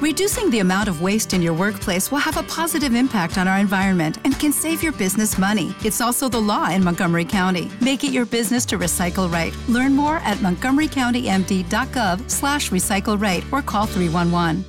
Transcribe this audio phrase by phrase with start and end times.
[0.00, 3.58] Reducing the amount of waste in your workplace will have a positive impact on our
[3.58, 5.74] environment and can save your business money.
[5.84, 7.68] It's also the law in Montgomery County.
[7.80, 9.52] Make it your business to recycle right.
[9.68, 14.64] Learn more at montgomerycountymd.gov slash recycle right or call 311.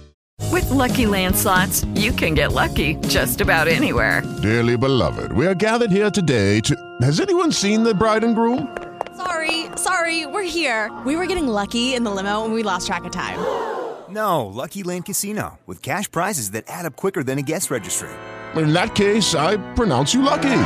[0.51, 4.23] With Lucky Land slots, you can get lucky just about anywhere.
[4.41, 6.75] Dearly beloved, we are gathered here today to...
[7.03, 8.75] Has anyone seen the bride and groom?
[9.15, 10.89] Sorry, sorry, we're here.
[11.05, 13.77] We were getting lucky in the limo and we lost track of time.
[14.11, 18.09] No, Lucky Land Casino, with cash prizes that add up quicker than a guest registry.
[18.55, 20.61] In that case, I pronounce you lucky.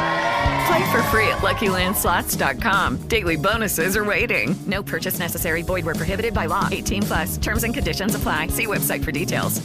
[0.68, 3.08] Play for free at LuckyLandSlots.com.
[3.10, 4.56] Daily bonuses are waiting.
[4.66, 5.62] No purchase necessary.
[5.62, 6.70] Void where prohibited by law.
[6.72, 7.38] 18 plus.
[7.38, 8.48] Terms and conditions apply.
[8.48, 9.62] See website for details.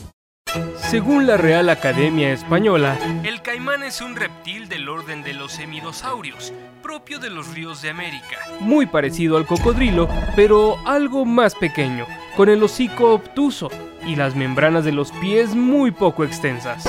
[0.91, 6.55] Según la Real Academia Española, el caimán es un reptil del orden de los hemidosaurios,
[6.83, 8.39] propio de los ríos de América.
[8.59, 12.07] Muy parecido al cocodrilo, pero algo más pequeño,
[12.39, 13.69] con el hocico obtuso
[14.07, 16.89] y las membranas de los pies muy poco extensas.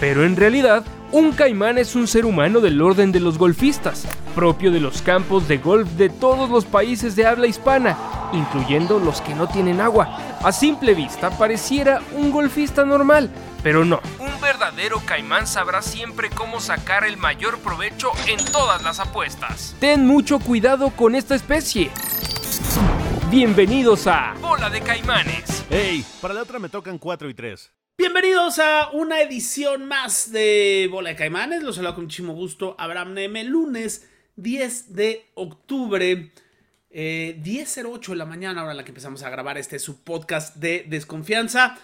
[0.00, 4.72] Pero en realidad, un caimán es un ser humano del orden de los golfistas, propio
[4.72, 7.96] de los campos de golf de todos los países de habla hispana,
[8.32, 10.18] incluyendo los que no tienen agua.
[10.42, 13.30] A simple vista pareciera un golfista normal,
[13.62, 14.00] pero no.
[14.18, 19.76] Un verdadero caimán sabrá siempre cómo sacar el mayor provecho en todas las apuestas.
[19.78, 21.92] Ten mucho cuidado con esta especie.
[23.32, 25.64] Bienvenidos a Bola de Caimanes.
[25.70, 27.72] Hey, para la otra me tocan 4 y 3.
[27.96, 31.62] Bienvenidos a una edición más de Bola de Caimanes.
[31.62, 32.76] Los saludo con muchísimo gusto.
[32.78, 36.30] Abraham Neme, lunes 10 de octubre.
[36.90, 40.56] Eh, 10.08 de la mañana, ahora en la que empezamos a grabar este su podcast
[40.56, 41.78] de desconfianza.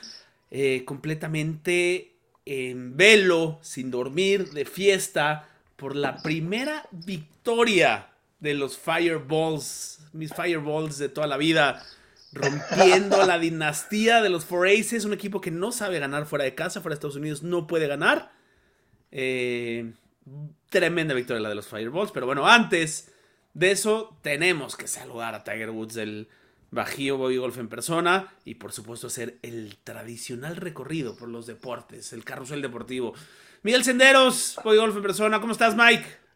[0.51, 2.13] Eh, completamente
[2.45, 8.11] en velo, sin dormir, de fiesta, por la primera victoria
[8.41, 11.85] de los Fireballs, mis Fireballs de toda la vida,
[12.33, 16.55] rompiendo la dinastía de los Four Aces, un equipo que no sabe ganar fuera de
[16.55, 18.33] casa, fuera de Estados Unidos no puede ganar.
[19.11, 19.93] Eh,
[20.69, 23.13] tremenda victoria la de los Fireballs, pero bueno, antes
[23.55, 26.29] de eso tenemos que saludar a Tiger Woods del
[26.71, 32.13] Bajío Boy Golf en persona y por supuesto hacer el tradicional recorrido por los deportes,
[32.13, 33.15] el carrusel deportivo.
[33.63, 36.28] Miguel Senderos, Boy Golf en persona, ¿cómo estás Mike?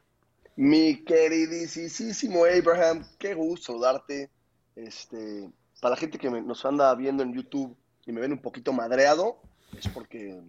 [0.57, 4.31] Mi queridísimo Abraham, qué gusto saludarte.
[4.77, 7.77] Este, para la gente que me- nos anda viendo en YouTube
[8.07, 9.39] y me ven un poquito madreado,
[9.79, 10.41] es porque,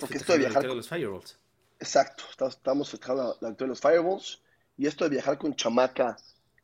[0.00, 1.38] porque esto de la victoria de los Fireballs.
[1.80, 4.42] Exacto, estamos- festejando la, la victoria de los Fireballs
[4.78, 6.16] y esto de viajar con chamaca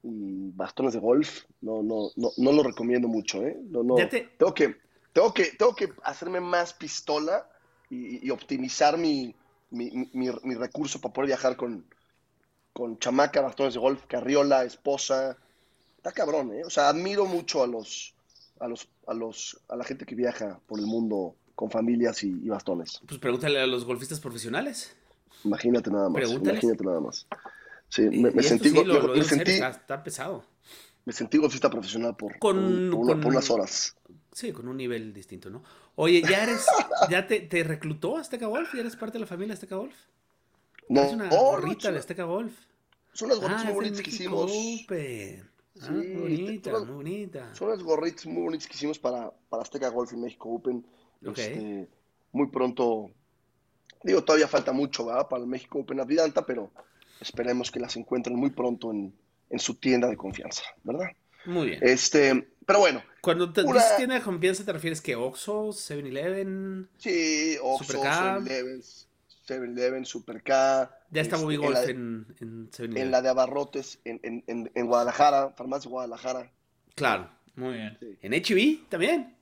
[0.03, 3.59] y bastones de golf, no, no, no, no lo recomiendo mucho, ¿eh?
[3.71, 3.97] No, no.
[4.09, 4.77] Te- Tengo que,
[5.12, 7.47] tengo que, tengo que hacerme más pistola
[7.91, 9.34] y, y optimizar mi,
[9.70, 11.84] mi, mi- mi recurso para poder viajar con,
[12.72, 15.36] con chamaca, bastones de golf, carriola, esposa.
[15.97, 16.64] Está cabrón, ¿eh?
[16.64, 18.14] O sea, admiro mucho a los,
[18.58, 22.28] a los, a los, a la gente que viaja por el mundo con familias y,
[22.28, 23.00] y bastones.
[23.06, 24.97] Pues pregúntale a los golfistas profesionales.
[25.44, 26.31] Imagínate nada más.
[26.31, 27.26] Imagínate nada más.
[27.88, 30.44] Sí, me, sentí, sí, lo- me- lo sentí, está, está pesado.
[31.04, 33.97] me sentí golfista profesional por, Con- por, con- por unas horas.
[34.32, 35.62] Sí, con un nivel distinto, ¿no?
[36.03, 36.65] Oye, ¿ya eres,
[37.11, 38.72] ya te, te reclutó Azteca Golf?
[38.75, 39.94] ¿Ya eres parte de la familia Azteca Golf?
[40.88, 42.53] No, Es una no, no, gorrita son, de Azteca Golf.
[43.12, 44.50] son unas gorritas Ah, muy bonitas que hicimos.
[44.50, 45.50] Open.
[45.83, 47.55] Ah, Sí, muy bonita, muy bonita.
[47.55, 50.87] Son unas gorritas muy bonitas que hicimos para, para Azteca Golf y México Open.
[51.27, 51.38] Ok.
[51.38, 51.88] Este,
[52.32, 53.11] muy pronto,
[54.03, 55.28] digo, todavía falta mucho, ¿verdad?
[55.28, 56.71] Para el México Open Atlanta, pero
[57.21, 59.15] esperemos que las encuentren muy pronto en,
[59.50, 61.11] en su tienda de confianza, ¿verdad?
[61.47, 61.78] Muy bien.
[61.83, 66.89] Este, pero bueno, Cuando te una- dices tienda de confianza, ¿te refieres que Oxxo, 7-Eleven?
[66.99, 68.39] sí, Oxxo, Super K.
[68.41, 68.83] 7-Eleven,
[69.47, 70.91] 7-Eleven, Super K.
[71.11, 72.97] Ya está este, Bobby en Golf en, en 7-Eleven.
[73.03, 76.50] en la de Abarrotes, en, en, en, en Guadalajara, Farmacia Guadalajara.
[76.95, 77.97] Claro, muy bien.
[78.00, 78.19] Sí.
[78.23, 79.34] ¿En HB también?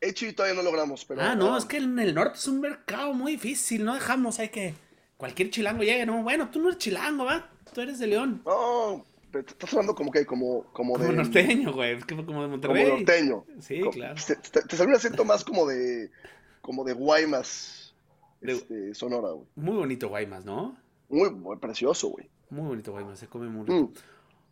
[0.00, 1.22] Y todavía no logramos, pero...
[1.22, 4.50] ah, no, es que en el norte es un mercado muy difícil, no dejamos, hay
[4.50, 4.74] que...
[5.16, 6.22] Cualquier chilango llegue, ¿no?
[6.22, 7.48] Bueno, tú no eres chilango, ¿va?
[7.72, 8.42] Tú eres de León.
[8.44, 11.12] No, pero estás hablando como que, como, como, Como de...
[11.12, 11.96] norteño, güey.
[11.96, 12.86] Es que fue como de Como Monterrey.
[12.88, 13.44] norteño.
[13.60, 14.14] Sí, Como- claro.
[14.24, 16.10] Te, te- te salió un acento más como de...
[16.60, 17.94] Como de Guaymas,
[18.40, 19.46] De- este, Sonora, güey.
[19.56, 20.76] Muy bonito Guaymas, ¿no?
[21.08, 22.30] Muy, muy precioso, güey.
[22.50, 23.92] Muy bonito Guaymas, se come muy rico.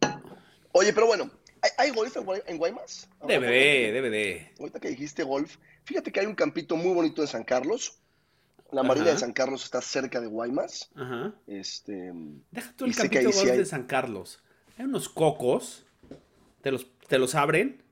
[0.02, 0.06] Mm.
[0.72, 1.30] Oye, pero bueno,
[1.60, 3.08] ¿hay, hay golf en, Guay- en Guaymas?
[3.20, 4.50] Ahora, DVD, DVD.
[4.58, 7.98] Ahorita que dijiste golf, fíjate que hay un campito muy bonito en San Carlos.
[8.72, 9.14] La Marina Ajá.
[9.14, 10.90] de San Carlos está cerca de Guaymas.
[10.94, 11.34] Ajá.
[11.46, 12.10] Este,
[12.50, 14.42] Deja tú el sí golf hay- de San Carlos.
[14.82, 15.84] Hay unos cocos,
[16.60, 17.84] te los, te los abren,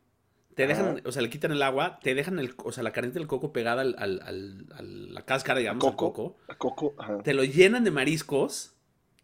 [0.57, 3.21] te dejan, o sea, le quitan el agua, te dejan el, o sea, la carnita
[3.21, 6.13] del coco pegada al, al- al- a la cáscara, digamos, al Coco.
[6.13, 6.37] coco.
[6.49, 7.23] a Coco, ajá.
[7.23, 8.73] Te lo llenan de mariscos,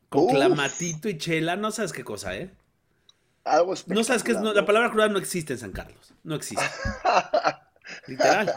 [0.08, 0.30] con Uf.
[0.30, 2.52] clamatito y chela, no sabes qué cosa, ¿eh?
[3.42, 6.36] Algo No sabes qué es, no, la palabra cruda no existe en San Carlos, no
[6.36, 6.64] existe.
[8.06, 8.54] Literal.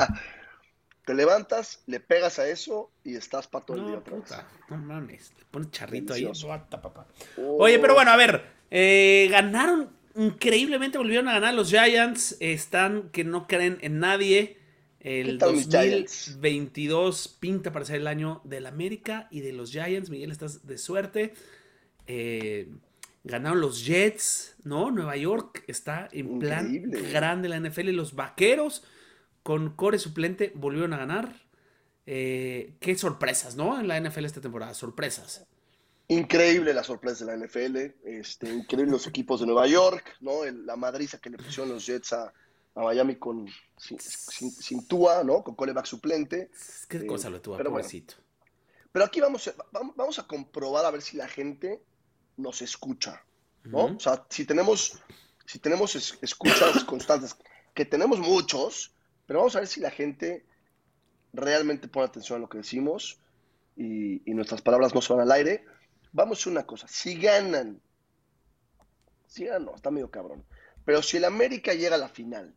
[1.09, 4.23] Te levantas, le pegas a eso y estás para todo el día No, otra vez.
[4.25, 5.33] puta, no mames.
[5.39, 6.21] Le pones charrito ahí.
[6.21, 6.49] Delicioso.
[6.69, 7.07] Papá.
[7.35, 7.63] Oh.
[7.63, 8.43] Oye, pero bueno, a ver.
[8.69, 12.37] eh, ganaron increíblemente, volvieron a ganar los Giants.
[12.39, 14.59] Están que no creen en nadie.
[14.99, 16.25] ¿Qué El tal mis Giants?
[16.35, 20.11] 2022 pinta para ser el año del América y de los Giants.
[20.11, 21.33] Miguel, estás de suerte.
[22.05, 22.69] Eh,
[23.23, 24.91] ganaron los Jets, ¿no?
[24.91, 27.09] Nueva York está en plan Increíble.
[27.11, 27.89] grande la NFL.
[27.89, 28.83] Y los Vaqueros,
[29.49, 31.33] con core suplente, volvieron a ganar.
[32.05, 33.79] Eh, qué sorpresas, ¿no?
[33.79, 35.43] En la NFL esta temporada, sorpresas.
[36.07, 40.43] Increíble la sorpresa de la NFL, este, increíble los equipos de Nueva York, ¿no?
[40.43, 42.31] El- la madriza que le pusieron los Jets a,
[42.75, 45.43] a Miami con sin, sin- sin Tua, ¿no?
[45.43, 46.51] Con coreback suplente.
[46.87, 47.81] Qué Eh, cosa lo tuvo, pero bueno.
[47.83, 48.13] pobrecito.
[48.91, 49.51] Pero aquí vamos
[49.95, 51.81] vamos a comprobar a ver si la gente
[52.37, 53.23] nos escucha,
[53.63, 53.85] ¿no?
[53.95, 54.99] O sea, si tenemos,
[55.47, 57.35] si tenemos es- escuchas constantes,
[57.73, 58.93] que tenemos muchos,
[59.29, 60.47] pero vamos a ver si la gente
[61.33, 63.19] realmente pone atención a lo que decimos
[63.77, 65.65] y, y nuestras palabras no van al aire.
[66.13, 67.81] Vamos a hacer una cosa, si ganan,
[69.27, 70.45] si ganan, no, está medio cabrón,
[70.85, 72.53] pero si el América llega a la final,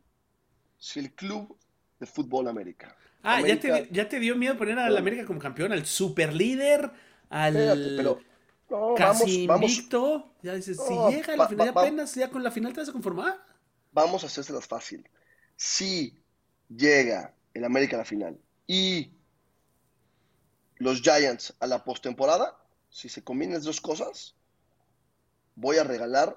[0.77, 1.57] si el club
[1.99, 5.71] de fútbol América Ah, ¿ya te, ya te dio miedo poner al América como campeón,
[5.71, 6.91] al super líder,
[7.29, 8.19] al Espérate, pero
[8.69, 10.33] no, casi vamos, vamos, invicto.
[10.41, 12.81] Ya dices, si llega a la va- final, va- apenas ya con la final te
[12.81, 13.39] vas a conformar.
[13.91, 15.09] vamos a hacérselas fácil.
[15.55, 16.22] Si
[16.75, 18.37] llega el América a la final
[18.67, 19.11] y
[20.77, 22.57] los Giants a la postemporada,
[22.89, 24.35] si se combinan las dos cosas,
[25.55, 26.35] voy a regalar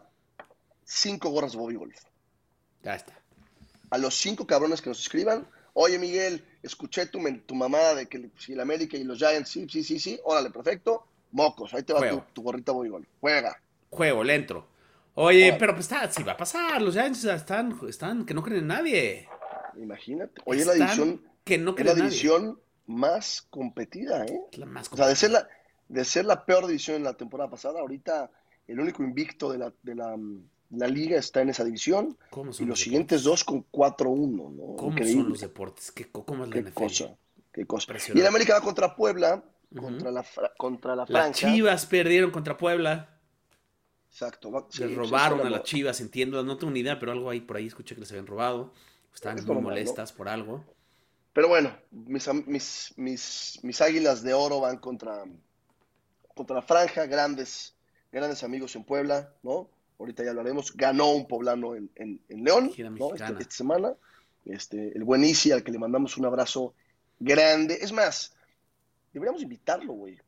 [0.85, 2.00] cinco gorras de Bobby Golf.
[2.83, 3.19] Ya está.
[3.91, 8.31] A los cinco cabrones que nos escriban, oye Miguel, escuché tu, tu mamada de que
[8.38, 11.93] si el América y los Giants, sí, sí, sí, sí, órale, perfecto, mocos, ahí te
[11.93, 13.06] va tu, gorrita Bobby Golf.
[13.21, 13.61] Juega.
[13.91, 14.67] Juego, le entro.
[15.15, 16.83] Oye, pero pues está, sí va a pasar.
[16.83, 19.29] Los Giants están, están que no creen en nadie.
[19.78, 20.40] Imagínate.
[20.44, 24.40] Oye, es la división, que no es la división más competida, ¿eh?
[24.52, 25.49] La más O sea, de ser la,
[25.88, 28.31] de ser la peor división en la temporada pasada, ahorita
[28.67, 32.52] el único invicto de la, de la, mm, la liga está en esa división ¿Cómo
[32.58, 34.76] y los los siguientes dos con 4-1, ¿no?
[34.76, 35.23] ¿Cómo Increíble.
[35.23, 35.93] son los deportes?
[35.93, 36.75] ¿Qué, ¿Cómo es la Qué NFL?
[36.75, 37.17] cosa,
[37.52, 37.84] qué cosa.
[37.84, 38.19] Impresionante.
[38.19, 39.43] Y el América va contra Puebla,
[39.75, 40.25] contra, la,
[40.56, 41.32] contra la Las Franja.
[41.32, 43.20] Chivas perdieron contra Puebla.
[44.11, 44.50] Exacto.
[44.50, 46.43] va- sí, robaron sí, a las Chivas, entiendo.
[46.43, 48.73] No tengo ni idea, pero algo ahí por ahí escuché que les habían robado.
[49.17, 50.63] Estaban Es muy molestas por algo.
[51.33, 55.25] Pero bueno, mis, mis, mis, mis águilas de oro van contra,
[56.35, 57.75] contra la Franja, grandes,
[58.13, 59.69] grandes amigos en Puebla, ¿no?
[59.99, 60.75] Ahorita ya lo haremos.
[60.77, 63.15] Ganó un poblano en, en, en León, ¿no?
[63.15, 63.95] Este- esta semana.
[64.45, 66.75] Este, el buen Isi, al que le mandamos un abrazo
[67.19, 67.79] grande.
[67.81, 68.35] Es más,
[69.12, 70.19] deberíamos invitarlo, güey.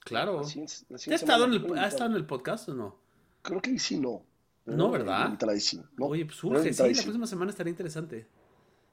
[0.00, 0.40] Claro.
[0.40, 2.96] La siguiente- la ¿Ya ha estado, el, ¿Ha estado en el podcast o no?
[3.42, 4.22] Creo que Isi no.
[4.64, 5.26] No, ¿verdad?
[5.26, 6.06] Invitar a Isi, ¿no?
[6.06, 6.82] Oye, pues surge, sí.
[6.94, 8.26] La próxima semana estaría interesante.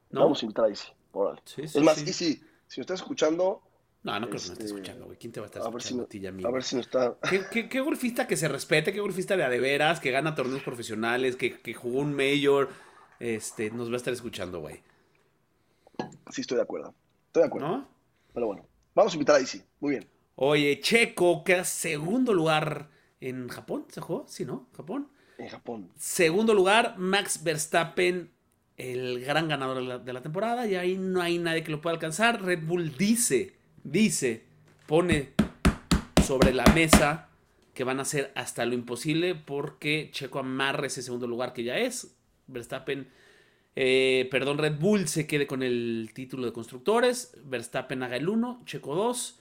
[0.09, 0.21] ¿No?
[0.21, 0.87] Vamos a invitar a Isi.
[1.11, 1.41] Órale.
[1.45, 2.41] Sí, sí, es más, sí.
[2.67, 3.61] Si me estás escuchando,
[4.03, 5.17] No, no creo que me esté Este, escuchando, güey.
[5.17, 6.81] ¿Quién te va a estar a si, escuchando no- a ti a ver si no
[6.81, 7.17] está.
[7.29, 10.35] ¿Qué, qué, qué golfista que se respete, qué golfista de a de veras, que gana
[10.35, 12.69] torneos profesionales, que, que jugó un mayor,
[13.19, 14.81] este, nos va a estar escuchando, güey.
[16.31, 16.93] Sí, estoy de acuerdo.
[17.27, 17.67] Estoy de acuerdo.
[17.67, 17.87] ¿No?
[18.33, 19.61] Pero bueno, vamos a invitar a Isi.
[19.79, 20.07] Muy bien.
[20.35, 22.89] Oye, Checo queda segundo lugar
[23.19, 24.25] en Japón, ¿se jugó?
[24.27, 24.69] Sí, ¿no?
[24.75, 25.09] Japón.
[25.39, 25.89] En Japón.
[25.97, 28.29] Segundo lugar, Max Verstappen,
[28.75, 32.43] el gran ganador de la, temporada, y ahí no hay nadie que lo pueda alcanzar.
[32.43, 34.43] Red Bull dice, dice,
[34.85, 35.29] pone
[36.27, 37.29] sobre la mesa
[37.73, 41.77] que van a hacer hasta lo imposible porque Checo amarre ese segundo lugar que ya
[41.77, 42.17] es.
[42.47, 43.07] Verstappen,
[43.77, 47.37] eh, perdón, Red Bull se quede con el título de constructores.
[47.45, 49.39] Verstappen haga el 1, Checo 2.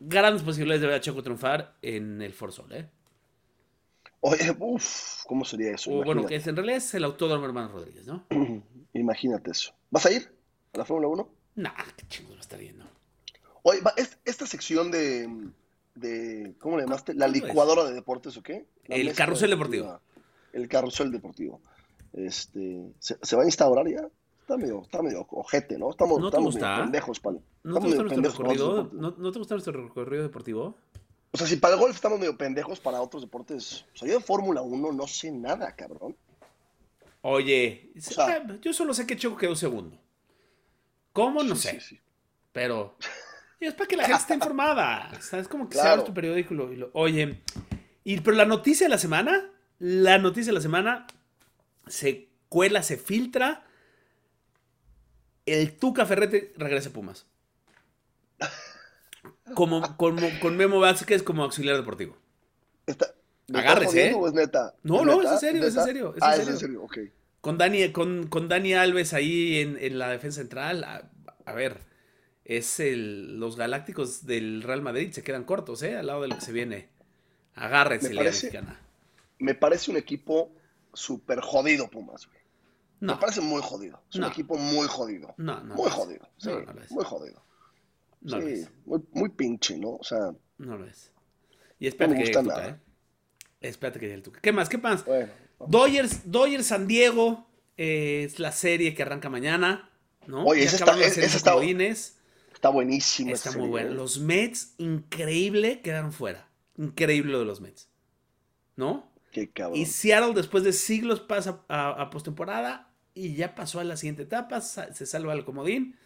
[0.00, 2.88] Grandes posibilidades de ver a Checo triunfar en el Forsol, ¿eh?
[4.24, 5.90] Oye, uff, ¿cómo sería eso?
[5.90, 8.24] O, bueno, que es, en realidad es el autódromo Hermano Rodríguez, ¿no?
[8.92, 9.74] Imagínate eso.
[9.90, 10.32] ¿Vas a ir
[10.74, 11.28] a la Fórmula 1?
[11.56, 12.84] Nah, qué chingo va a estar yendo.
[13.64, 15.28] Oye, va- es- esta sección de,
[15.96, 16.54] de.
[16.60, 17.14] ¿Cómo le llamaste?
[17.14, 18.64] ¿La licuadora de deportes o qué?
[18.86, 20.00] La El carrusel deportiva.
[20.52, 21.60] El carrusel deportivo.
[22.12, 24.08] Este, ¿se, se va a instaurar ya?
[24.42, 25.90] Está medio, está medio ojete, ¿no?
[25.90, 27.20] Estamos, ¿No te estamos te gusta pendejos
[29.18, 30.76] no te gusta nuestro recorrido deportivo?
[31.32, 33.84] O sea, si para el golf estamos medio pendejos para otros deportes.
[33.94, 36.14] O sea, yo de Fórmula 1 no sé nada, cabrón.
[37.22, 39.98] Oye, sea- ah, yo solo sé que Checo quedó segundo.
[41.12, 41.42] ¿Cómo?
[41.42, 41.80] No Sí, sé.
[41.80, 42.00] sí, sí.
[42.52, 42.96] Pero
[43.60, 45.10] es para que la gente esté informada.
[45.18, 45.92] O sea, es como que se Claro.
[45.92, 47.40] abres tu periódico y lo, y lo- Oye,
[48.04, 51.06] y, pero la noticia de la semana, la noticia de la semana
[51.86, 53.64] se cuela, se filtra.
[55.46, 57.26] El Tuca Ferrete regresa a Pumas.
[59.54, 62.16] Como, como- con Memo Vázquez como auxiliar deportivo.
[62.86, 63.14] Está-
[63.48, 64.16] ¿me Agárrese, ¿eh?
[64.26, 64.74] es neta?
[64.82, 65.34] No, no, neta?
[65.36, 66.82] es en serio, es en serio, es ah, en es en serio.
[66.82, 66.98] ok.
[67.40, 70.84] Con Dani, con, con Dani Alves ahí en, en la defensa central.
[70.84, 71.10] A,
[71.44, 71.80] a ver,
[72.44, 75.12] es el, los Galácticos del Real Madrid.
[75.12, 75.96] Se quedan cortos, ¿eh?
[75.96, 76.88] Al lado de lo que se viene.
[77.54, 78.80] Agárrense, Me parece- Mexicana.
[79.38, 80.52] Me parece un equipo
[80.94, 82.38] súper jodido, Pumas, güey.
[83.00, 84.00] No, Me parece muy jodido.
[84.08, 84.26] Es No.
[84.26, 85.34] un equipo muy jodido.
[85.36, 85.74] no, no.
[85.74, 85.92] muy es.
[85.94, 86.28] jodido.
[86.38, 86.90] Sí, No, es.
[86.92, 87.42] muy jodido.
[88.22, 88.70] No lo es.
[88.84, 89.96] muy, muy pinche, ¿no?
[89.96, 91.10] O sea, No lo es.
[91.78, 92.70] Y espérate No me que llegue el Tuca, nada.
[92.70, 93.68] ¿eh?
[93.68, 94.40] Espérate que llegue el Tuca.
[94.40, 94.68] ¿Qué más?
[94.68, 95.04] ¿Qué más?
[95.04, 95.28] bueno.
[95.68, 99.90] Dodgers, Dodgers San Diego eh, es la serie que arranca mañana,
[100.26, 100.44] ¿no?
[100.44, 101.50] Oye, esa está- series esa está-.
[102.54, 103.32] Está buenísimo.
[103.32, 103.90] Está muy bueno.
[103.90, 103.94] ¿eh?
[103.94, 106.48] Los Mets, increíble, quedaron fuera.
[106.76, 107.88] Increíble lo de los Mets.
[108.76, 109.10] ¿No?
[109.32, 109.78] Qué cabrón.
[109.78, 114.22] Y Seattle después de siglos pasa a, a postemporada y ya pasó a la siguiente
[114.22, 115.96] etapa, se salva el comodín,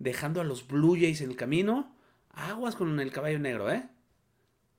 [0.00, 1.94] dejando a los Blue Jays en el camino.
[2.32, 3.88] Aguas con el caballo negro, ¿eh?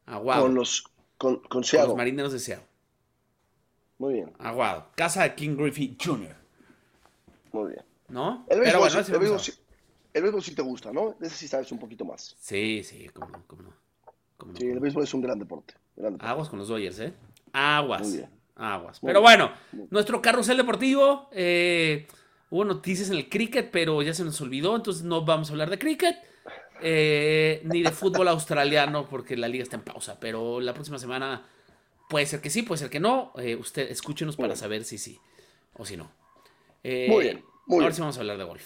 [0.06, 0.42] Aguado.
[0.44, 0.84] Con los.
[1.18, 2.68] Con, con Con los marineros de Seattle.
[4.00, 4.88] Muy bien, Aguado.
[4.96, 6.36] Casa de King Griffey Jr.,
[7.54, 7.84] muy bien.
[8.10, 8.46] ¿no?
[8.50, 9.40] El Pero bueno, el, béisbol
[10.14, 11.16] el béisbol sí te gusta, ¿no?
[11.22, 12.36] Ese sí sabes un poquito más.
[12.40, 13.74] Sí, sí, cómo no, cómo no.
[14.38, 15.76] Cómo Sí, el béisbol es un gran deporte.
[15.96, 16.32] gran deporte.
[16.32, 17.14] Aguas con los Dodgers, ¿eh?
[17.54, 18.02] Aguas.
[18.08, 18.30] Muy bien.
[18.56, 19.04] Aguas.
[19.04, 19.40] Muy Pero bien.
[19.40, 19.52] bueno,
[19.92, 21.30] nuestro carrusel deportivo.
[21.32, 22.08] eh,
[22.52, 25.72] hubo noticias en el cricket, pero ya se nos olvidó, entonces no vamos a hablar
[25.72, 26.16] de cricket.
[26.84, 30.20] eh, ni de fútbol australiano, porque la liga está en pausa.
[30.20, 31.46] Pero la próxima semana
[32.10, 33.34] puede ser que sí, puede ser que no.
[33.38, 34.60] eh, usted escúchenos Muy para bien.
[34.60, 35.20] saber si sí
[35.78, 36.12] o si no.
[36.84, 37.94] Eh, Muy bien, muy ahora bien.
[37.94, 38.64] sí vamos a hablar de golf.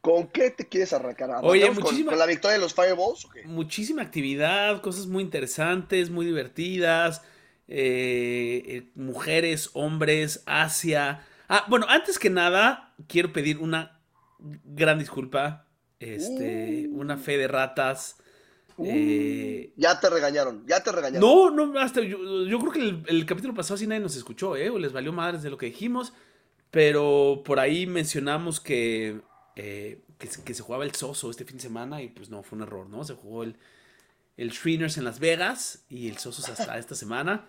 [0.00, 1.30] ¿Con qué te quieres arrancar?
[1.42, 3.42] Oye, ¿Arrancamos con- muchísima- con, la victoria de los Fireballs o qué?
[3.44, 7.22] muchísima actividad, cosas muy interesantes, muy divertidas.
[8.94, 11.26] mujeres, hombres, Asia.
[11.48, 14.00] Ah, bueno, antes que nada, quiero pedir una
[14.38, 15.66] gran disculpa.
[15.98, 17.00] Este, Uh.
[17.00, 18.16] una fe de ratas.
[18.78, 21.20] eh, Ya te regañaron, ya te regañaron.
[21.26, 24.54] no, no, hasta yo, yo creo que el, el capítulo pasado sí nadie nos escuchó,
[24.56, 24.68] ¿eh?
[24.70, 26.12] O les valió madres de lo que dijimos.
[26.70, 29.20] Pero por ahí mencionamos que,
[29.54, 32.42] eh, que, se- que se jugaba el Soso este fin de semana y pues no,
[32.42, 33.02] fue un error, ¿no?
[33.04, 33.56] Se jugó el,
[34.36, 37.46] el Shriners en Las Vegas y el Soso es hasta esta semana.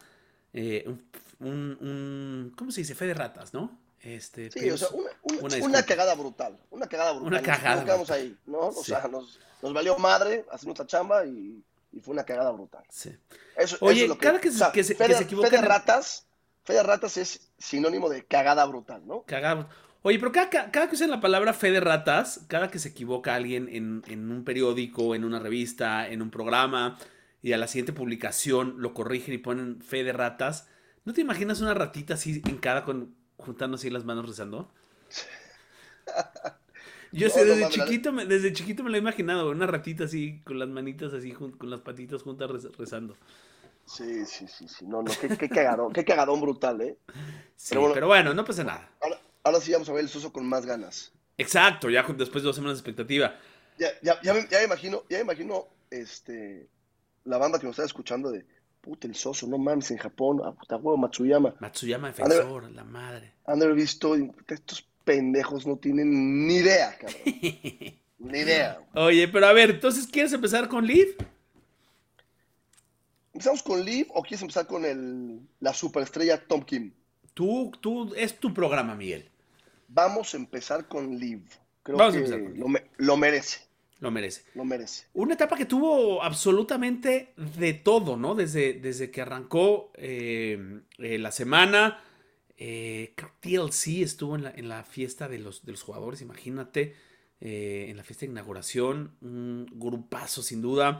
[0.54, 1.04] Eh, un,
[1.39, 2.96] un- un- ¿Cómo se dice?
[2.96, 3.77] Fe de ratas, ¿no?
[4.16, 4.88] Este, Sí, o sea,
[5.62, 6.58] una, cagada brutal.
[6.72, 7.28] Una cagada brutal.
[7.28, 8.60] Una cagada Nos quedamos ahí, ¿no?
[8.68, 8.92] O Sí.
[8.92, 11.62] sea, nos, nos valió madre hacer nuestra chamba y,
[11.92, 12.86] y fue una cagada brutal.
[12.90, 13.12] Sí.
[13.58, 15.24] Eso, Oye, eso es lo que, cada que se- o sea, que se- que se
[15.24, 16.26] equivocan Fe de en- ratas,
[16.64, 19.24] fe de ratas es sinónimo de cagada brutal, ¿no?
[19.24, 19.68] Cagado.
[20.04, 22.90] Oye, pero cada, cada- cada que usan la palabra fe de ratas, cada que se
[22.90, 26.98] equivoca alguien en, en un periódico, en una revista, en un programa,
[27.42, 30.68] y a la siguiente publicación lo corrigen y ponen fe de ratas,
[31.04, 34.70] ¿no te imaginas una ratita así en cada con, juntando así las manos rezando?
[37.12, 40.41] Yo No, sé, desde chiquito, me, desde chiquito me lo he imaginado, una ratita así,
[40.46, 43.15] con las manitas así, con las patitas juntas rez- rezando.
[43.86, 44.86] Sí, sí, sí, sí.
[44.86, 46.98] No, no, qué, qué cagadón, qué cagadón brutal, ¿eh?
[47.56, 48.89] Sí, Pero bueno- pero bueno, no pasa nada.
[49.01, 51.13] Ahora, ahora sí vamos a ver el soso con más ganas.
[51.38, 53.36] Exacto, ya después de dos semanas de expectativa.
[53.77, 56.70] Ya, ya, ya, me, ya me imagino, ya me imagino, este,
[57.25, 58.46] la banda que nos está escuchando de,
[58.88, 61.53] puta, el soso, no mames, en Japón, a puta huevo, Matsuyama.
[61.60, 63.34] Matsuyama defensor, la madre.
[63.46, 64.15] Han visto,
[64.48, 67.20] estos pendejos no tienen ni idea, cabrón.
[68.20, 68.79] ni idea.
[68.94, 71.17] Oye, pero a ver, entonces, ¿quieres empezar con Liv?
[73.34, 76.94] ¿Empezamos con Liv o quieres empezar con el, la superestrella Tom Kim?
[77.34, 79.29] Tú, tú, es tu programa, Miguel.
[79.89, 81.44] Vamos a empezar con Liv.
[81.84, 82.62] Creo Vamos a que empezar con Liv.
[82.62, 83.67] lo, me- lo merece,
[84.00, 84.44] Lo merece.
[84.54, 85.06] lo merece.
[85.13, 88.36] Una etapa que tuvo absolutamente de todo, ¿no?
[88.36, 92.00] Desde, desde que arrancó eh, eh, la semana.
[92.58, 96.96] eh, TLC estuvo en la, en la fiesta de los, de los jugadores, imagínate.
[97.39, 99.16] eh, en la fiesta de inauguración.
[99.22, 101.00] Un grupazo, sin duda.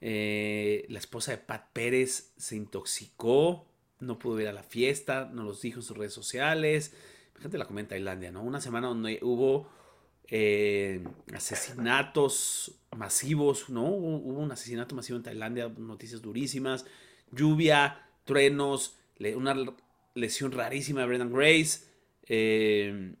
[0.00, 3.66] Eh, la esposa de Pat Pérez se intoxicó.
[4.00, 5.30] No pudo ir a la fiesta.
[5.32, 6.94] Nos los dijo en sus redes sociales.
[7.34, 8.42] Fíjate la comenta Tailandia, ¿no?
[8.42, 9.68] Una semana donde hubo
[10.28, 11.04] eh,
[11.34, 13.84] asesinatos masivos, ¿no?
[13.84, 16.86] Hubo, un asesinato masivo en Tailandia, noticias durísimas,
[17.30, 18.96] lluvia, truenos,
[19.36, 19.54] una
[20.14, 21.86] lesión rarísima de Brendan Grace
[22.26, 23.14] eh,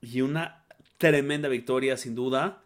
[0.00, 0.64] y una
[0.98, 2.62] tremenda victoria, sin duda,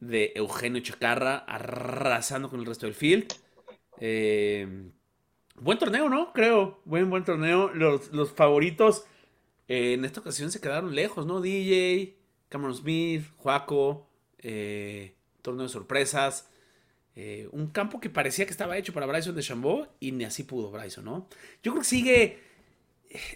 [0.00, 3.32] de Eugenio Chacarra arrasando con el resto del field.
[4.00, 4.90] Eh,
[5.54, 6.32] buen torneo, ¿no?
[6.32, 7.72] Creo, buen, buen torneo.
[7.72, 9.06] Los, los favoritos
[9.68, 11.40] en esta ocasión se quedaron lejos, ¿no?
[11.40, 12.16] DJ,
[12.48, 14.08] Cameron Smith, Juaco,
[14.38, 16.48] eh, torneo de sorpresas.
[17.16, 20.42] eh, un campo que parecía que estaba hecho para Bryson de Chambó y ni así
[20.44, 21.28] pudo Bryson, ¿no?
[21.62, 22.42] Yo creo que sigue.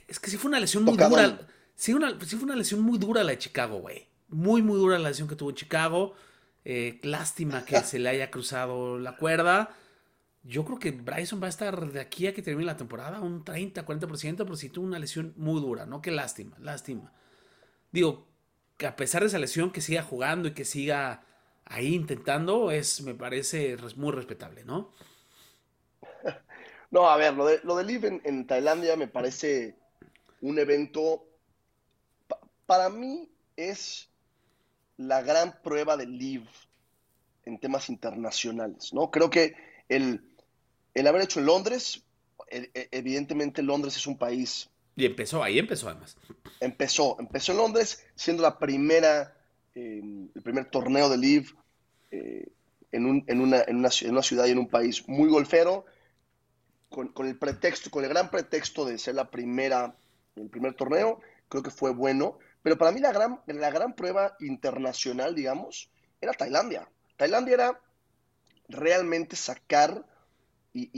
[0.09, 1.39] Es que sí fue una lesión muy dura.
[1.75, 4.09] Sí, una, sí fue una lesión muy dura la de Chicago, güey.
[4.29, 6.15] Muy, muy dura la lesión que tuvo en Chicago.
[6.65, 9.77] Eh, lástima que se le haya cruzado la cuerda.
[10.43, 13.45] Yo creo que Bryson va a estar de aquí a que termine la temporada un
[13.45, 16.01] 30, 40%, pero sí tuvo una lesión muy dura, ¿no?
[16.03, 17.13] Qué lástima, lástima.
[17.93, 18.28] Digo,
[18.79, 21.25] que a pesar de esa lesión, que siga jugando y que siga
[21.67, 24.91] ahí intentando, es, me parece muy respetable, ¿no?
[26.91, 29.77] No, a ver, lo de, lo Live en, Tailandia me parece
[30.41, 31.27] un evento,
[32.65, 34.09] para mí es
[34.97, 36.49] la gran prueba de Live
[37.45, 39.11] en temas internacionales, ¿no?
[39.11, 39.55] Creo que
[39.91, 40.35] el,
[40.95, 42.05] el haber hecho en Londres,
[42.49, 44.71] e, e, evidentemente Londres es un país...
[44.99, 46.17] Y empezó, ahí empezó además.
[46.59, 49.33] Empezó, empezó en Londres siendo la primera,
[49.77, 50.03] eh,
[50.35, 51.51] el primer torneo de Live
[52.11, 52.49] eh,
[52.91, 55.85] en, un, en, una, en, una, en, una, ciudad y en un país muy golfero,
[56.89, 59.95] con, con, el pretexto, con el gran pretexto de ser la primera,
[60.35, 62.41] el primer torneo, creo que fue bueno.
[62.65, 65.91] Pero para mí la gran, la gran prueba internacional, digamos,
[66.21, 66.89] era Tailandia.
[67.17, 67.81] Tailandia era
[68.69, 70.05] realmente sacar
[70.73, 70.91] y,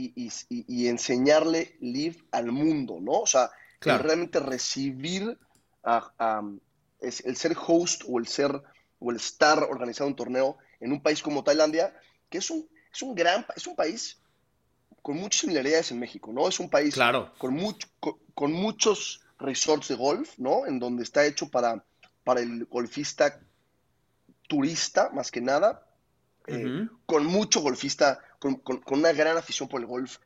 [0.49, 3.11] y enseñarle Live al mundo, ¿no?
[3.11, 3.51] O sea,
[3.81, 5.37] realmente recibir
[5.83, 6.41] a, a,
[7.01, 8.61] el ser host o el ser
[8.99, 11.93] o el estar organizado un torneo en un país como Tailandia,
[12.29, 14.21] que es un, es un gran, es un país
[15.01, 16.47] con muchas similaridades en México, ¿no?
[16.47, 17.33] Es un país claro.
[17.37, 17.87] con, mucho,
[18.33, 20.67] con, muchos resorts de golf, ¿no?
[20.67, 21.83] En donde está hecho para,
[22.23, 23.39] para el golfista
[24.47, 25.87] turista, más que nada,
[26.45, 30.17] eh, con mucho golfista, con, con, una gran afición por el golf.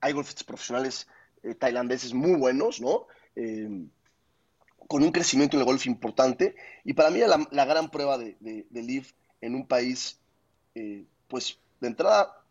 [0.00, 1.06] Hay golfistas profesionales
[1.46, 3.06] eh, tailandeses muy buenos, ¿no?
[3.34, 3.86] Eh,
[4.86, 6.54] con un crecimiento en el golf importante.
[6.84, 9.06] Y para mí la, la gran prueba de, de, de Live
[9.40, 10.18] en un país,
[10.74, 12.42] eh, pues de entrada,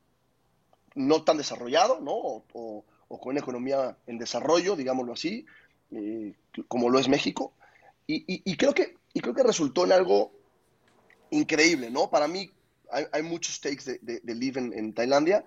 [0.96, 2.14] no tan desarrollado, ¿no?
[2.54, 5.46] O, con una economía en desarrollo, digámoslo así,
[5.92, 6.34] eh,
[6.68, 7.54] como lo es México.
[8.08, 10.32] Y, creo que, y creo que resultó en algo
[11.32, 12.10] increíble, ¿no?
[12.10, 12.52] Para mí
[12.92, 15.44] hay, muchos takes de, de, Live en, Tailandia.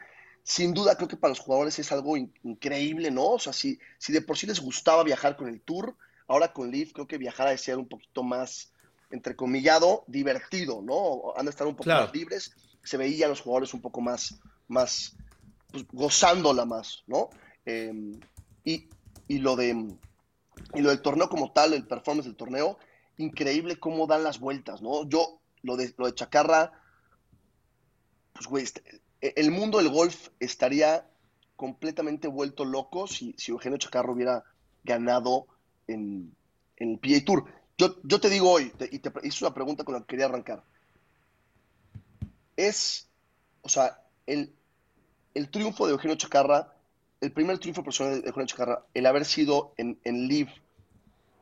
[0.49, 3.33] Sin duda creo que para los jugadores es algo increíble, ¿no?
[3.33, 5.95] O sea, si, si de por sí les gustaba viajar con el tour,
[6.27, 8.73] ahora con Live creo que viajar a ser un poquito más
[9.11, 11.35] entrecomillado, divertido, ¿no?
[11.37, 12.55] Han de estar un poco más libres.
[12.83, 15.17] Se veían los jugadores un poco más, más
[15.71, 17.29] pues, gozándola más, ¿no?
[17.67, 18.19] Em,
[18.65, 18.89] y,
[19.29, 19.73] y, lo de,
[20.73, 22.79] y lo del torneo como tal, el performance del torneo,
[23.19, 25.07] increíble cómo dan las vueltas, ¿no?
[25.07, 26.73] Yo, lo de, lo de Chacarra,
[28.33, 31.05] pues, güey, este, el mundo del golf estaría
[31.57, 34.45] completamente vuelto loco si, si Eugenio Chacarro hubiera
[34.85, 35.47] ganado
[35.89, 36.33] en,
[36.77, 37.45] en el PA Tour.
[37.77, 40.63] Yo, te digo hoy, y te hice una pregunta con la que quería arrancar.
[42.57, 43.09] Es,
[43.63, 44.53] o sea, el,
[45.35, 46.75] el triunfo de Eugenio Chacarra,
[47.21, 50.53] el primer triunfo profesional de Eugenio Chacarra, el haber sido en, en Live,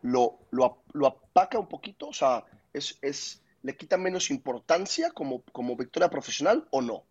[0.03, 2.09] lo, lo, lo, apaca un poquito?
[2.09, 7.05] O sea, es, es, ¿le quita menos importancia como, como victoria profesional o no?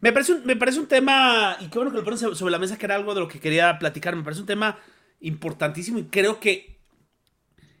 [0.00, 2.58] Me parece, un, me parece un tema, y qué bueno que lo pones sobre la
[2.58, 4.78] mesa, que era algo de lo que quería platicar, me parece un tema
[5.20, 6.80] importantísimo y creo que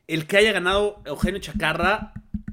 [0.06, 2.12] el que haya ganado Eugenio Chacarra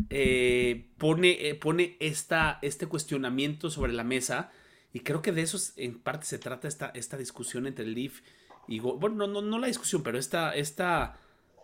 [0.09, 4.51] eh, pone, eh, pone esta, este cuestionamiento sobre la mesa.
[4.93, 8.11] Y creo que de eso en parte se trata esta, esta discusión entre el
[8.67, 11.17] y Bueno, no, no, la discusión, pero esta, esta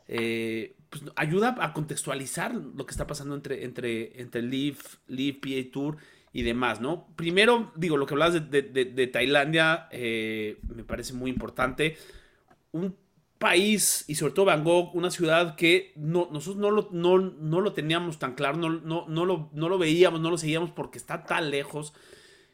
[0.08, 5.72] eh, pues, ayuda a contextualizar lo que está pasando entre, entre, entre el Leaf, PA
[5.72, 5.98] Tour
[6.34, 7.08] y demás, ¿no?
[7.16, 11.96] Primero, digo, lo que hablabas de, de Tailandia me parece muy importante.
[12.72, 12.96] Un
[13.44, 17.74] país y sobre todo Bangkok, una ciudad que no, nosotros no lo, no, no lo
[17.74, 21.26] teníamos tan claro, no, no, no, lo, no lo veíamos, no lo seguíamos porque está
[21.26, 21.94] tan lejos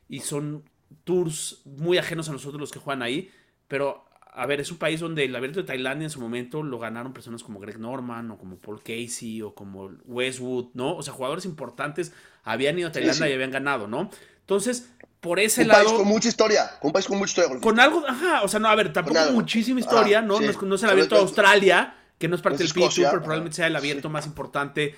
[0.08, 0.64] y son
[1.04, 3.30] tours muy ajenos a nosotros los que juegan ahí,
[3.68, 6.80] pero a ver, es un país donde el abierto de Tailandia en su momento lo
[6.80, 10.96] ganaron personas como Greg Norman o como Paul Casey o como Westwood, ¿no?
[10.96, 12.14] O sea, jugadores importantes
[12.44, 14.10] habían ido a Tailandia y habían ganado, ¿no?
[14.42, 14.90] Entonces,
[15.20, 15.82] por ese lado.
[15.82, 17.62] Un país con mucha historia, un país con mucha historia.
[17.62, 20.40] Con algo, ajá, o sea, no, a ver, tampoco muchísima historia, ¿no?
[20.40, 23.68] no, es, el abierto de Australia, que no es parte del PGA pero probablemente sea
[23.68, 24.96] el abierto más importante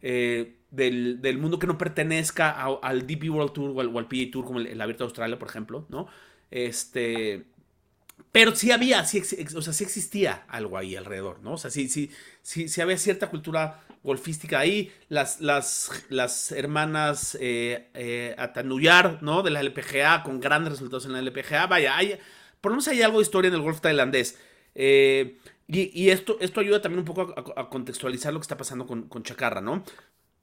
[0.00, 4.44] eh, del, mundo que no pertenezca al DP World Tour o al, o PGA Tour,
[4.44, 6.08] como el, abierto de Australia, por ejemplo, ¿no?
[6.50, 7.44] Este.
[8.30, 9.22] Pero sí había, sí,
[9.54, 11.54] o sea, sí existía algo ahí alrededor, ¿no?
[11.54, 12.10] O sea, sí, sí,
[12.42, 19.42] sí, había cierta cultura golfística ahí, las, las, las hermanas eh, eh, Atanuyar, ¿no?
[19.42, 21.66] De la LPGA, con grandes resultados en la LPGA.
[21.66, 22.18] Vaya, hay,
[22.60, 24.38] por lo menos hay algo de historia en el golf tailandés.
[24.74, 29.22] Eh, y, esto, esto ayuda también un poco a, contextualizar lo que está pasando con,
[29.22, 29.84] Chacarra, ¿no?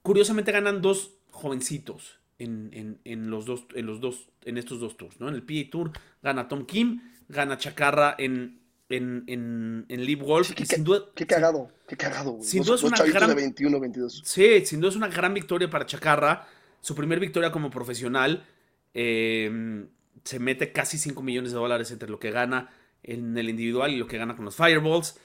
[0.02, 5.20] Curiosamente ganan dos jovencitos en, en, los dos, en, los dos, en estos dos tours,
[5.20, 5.28] ¿no?
[5.28, 10.52] En el PA Tour gana Tom Kim, gana Chacarra en, en, en, en Live Wolf.
[10.54, 12.38] qué, sin duda, qué cagado, qué cagado.
[12.42, 14.22] Sin duda es una gran, 21, 22.
[14.24, 16.46] Sí, sin duda es una gran victoria para Chacarra.
[16.80, 18.46] Su primer victoria como profesional.
[18.92, 19.88] Em,
[20.24, 22.70] se mete casi 5 millones de dólares entre lo que gana
[23.02, 25.16] en el individual y lo que gana con los Fireballs.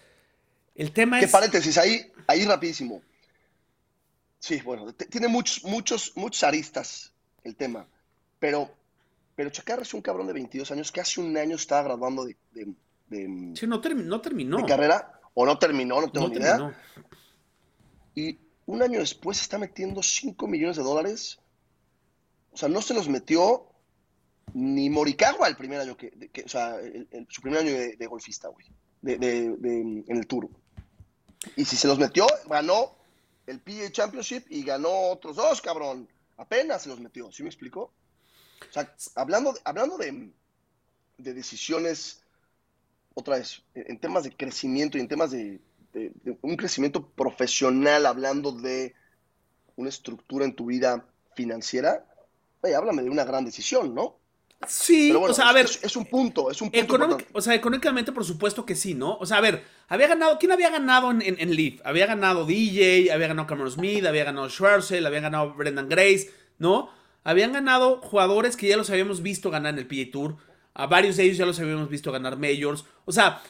[0.75, 1.25] El tema es.
[1.25, 1.77] ¿Qué paréntesis?
[1.77, 3.01] Ahí, ahí rapidísimo.
[4.39, 7.11] Sí, bueno, tiene muchos, muchos, muchos aristas
[7.43, 7.87] el tema.
[8.37, 8.69] Pero,
[9.35, 12.37] pero Chacarra es un cabrón de 22 años que hace un año estaba graduando de,
[12.53, 14.57] de, sí, no, no, terminó.
[14.57, 16.75] De carrera, o no terminó, no tengo ni idea.
[18.15, 21.39] Y un año después está metiendo 5 millones de dólares.
[22.51, 23.67] O sea, no se los metió
[24.53, 26.13] ni Morikawa el primer año que,
[26.45, 26.77] o sea,
[27.27, 28.67] su primer año de, golfista, güey,
[29.03, 30.49] en el Tour.
[31.57, 32.95] Y si se los metió, ganó
[33.45, 36.07] el PGA Championship y ganó otros dos, cabrón.
[36.37, 37.91] Apenas se los metió, ¿sí me explicó?
[38.61, 40.31] O sea, hablando, hablando de,
[41.17, 42.21] de decisiones,
[43.13, 45.59] otra vez, en temas de crecimiento y en temas de,
[46.41, 48.93] un crecimiento profesional, hablando de
[49.77, 52.05] una estructura en tu vida financiera,
[52.61, 54.17] oye, háblame de una gran decisión, ¿no?
[54.67, 55.65] Sí, o sea, a ver.
[55.65, 57.17] Es, un punto, es un punto.
[57.33, 59.17] o sea, económicamente, por supuesto que sí, ¿no?
[59.17, 60.39] O sea, a ver, había ganado.
[60.39, 61.81] ¿Quién había ganado en, en, Leaf?
[61.83, 66.89] Había ganado DJ, había ganado Cameron Smith, había ganado Schwarzel, había ganado Brendan Grace, ¿no?
[67.25, 70.38] Habían ganado jugadores que ya los habíamos visto ganar en el PA Tour.
[70.73, 72.85] A varios de ellos ya los habíamos visto ganar Majors.
[73.03, 73.41] O sea,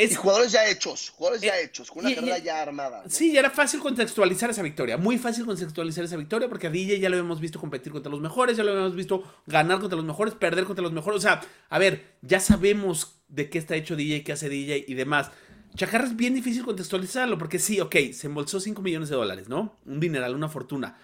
[0.00, 3.02] y jugadores ya hechos, jugadores ya eh, hechos, con una carrera ya armada.
[3.08, 7.00] Sí, ya era fácil contextualizar esa victoria, muy fácil contextualizar esa victoria, porque a DJ
[7.00, 10.04] ya lo habíamos visto competir contra los mejores, ya lo habíamos visto ganar contra los
[10.04, 11.18] mejores, perder contra los mejores.
[11.18, 14.94] O sea, a ver, ya sabemos de qué está hecho DJ, qué hace DJ y
[14.94, 15.32] demás.
[15.74, 19.74] Chacarra es bien difícil contextualizarlo, porque sí, ok, se embolsó 5 millones de dólares, ¿no?
[19.84, 20.96] Un dineral, una fortuna.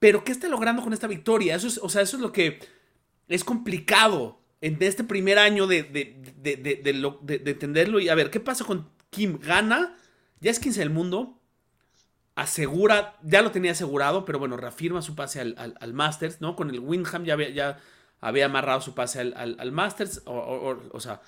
[0.00, 1.54] Pero, ¿qué está logrando con esta victoria?
[1.54, 2.58] Eso es, o sea, eso es lo que
[3.28, 8.00] es complicado en este primer año de, de, entenderlo.
[8.00, 9.38] Y a ver, ¿qué pasa con Kim?
[9.38, 9.96] Gana,
[10.40, 11.38] ya es 15 del mundo,
[12.34, 16.56] asegura, ya lo tenía asegurado, pero bueno, reafirma su pase al, Masters, ¿no?
[16.56, 17.78] Con el Windham ya había, ya
[18.20, 21.20] había amarrado su pase al, Masters, o, sea,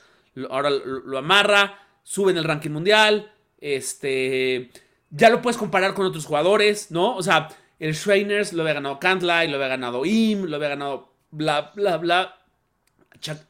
[0.48, 4.70] ahora lo, amarra, sube en el ranking mundial, este,
[5.10, 7.14] ya lo puedes comparar con otros jugadores, ¿no?
[7.14, 7.50] O sea,
[7.86, 11.96] el Schweiners lo había ganado Cantlay, lo había ganado Im, lo había ganado bla, bla,
[11.98, 12.42] bla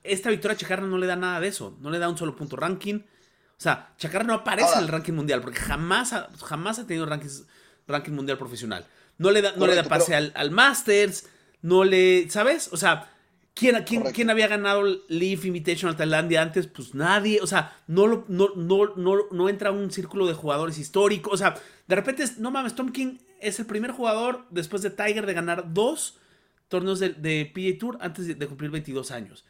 [0.02, 1.76] esta victoria a Chacarra no le da nada de eso.
[1.80, 2.96] No le da un solo punto ranking.
[2.96, 7.06] O sea, Chacarra no aparece en el ranking mundial porque jamás ha, jamás ha tenido
[7.06, 8.86] ranking mundial profesional.
[9.18, 11.28] No le da, no le da pase al, Masters.
[11.62, 12.28] No le.
[12.28, 12.70] ¿Sabes?
[12.72, 13.08] O sea.
[13.54, 16.66] ¿Quién, quién, ¿Quién, había ganado Leaf Invitational Tailandia antes?
[16.66, 17.40] Pues nadie.
[17.42, 21.34] O sea, no, no, no, no, entra un círculo de jugadores históricos.
[21.34, 21.54] O sea,
[21.86, 25.74] de repente, no mames, Tom King es el primer jugador después de Tiger de ganar
[25.74, 26.18] dos
[26.68, 29.44] torneos de, de PGA Tour antes de, de cumplir 22 años.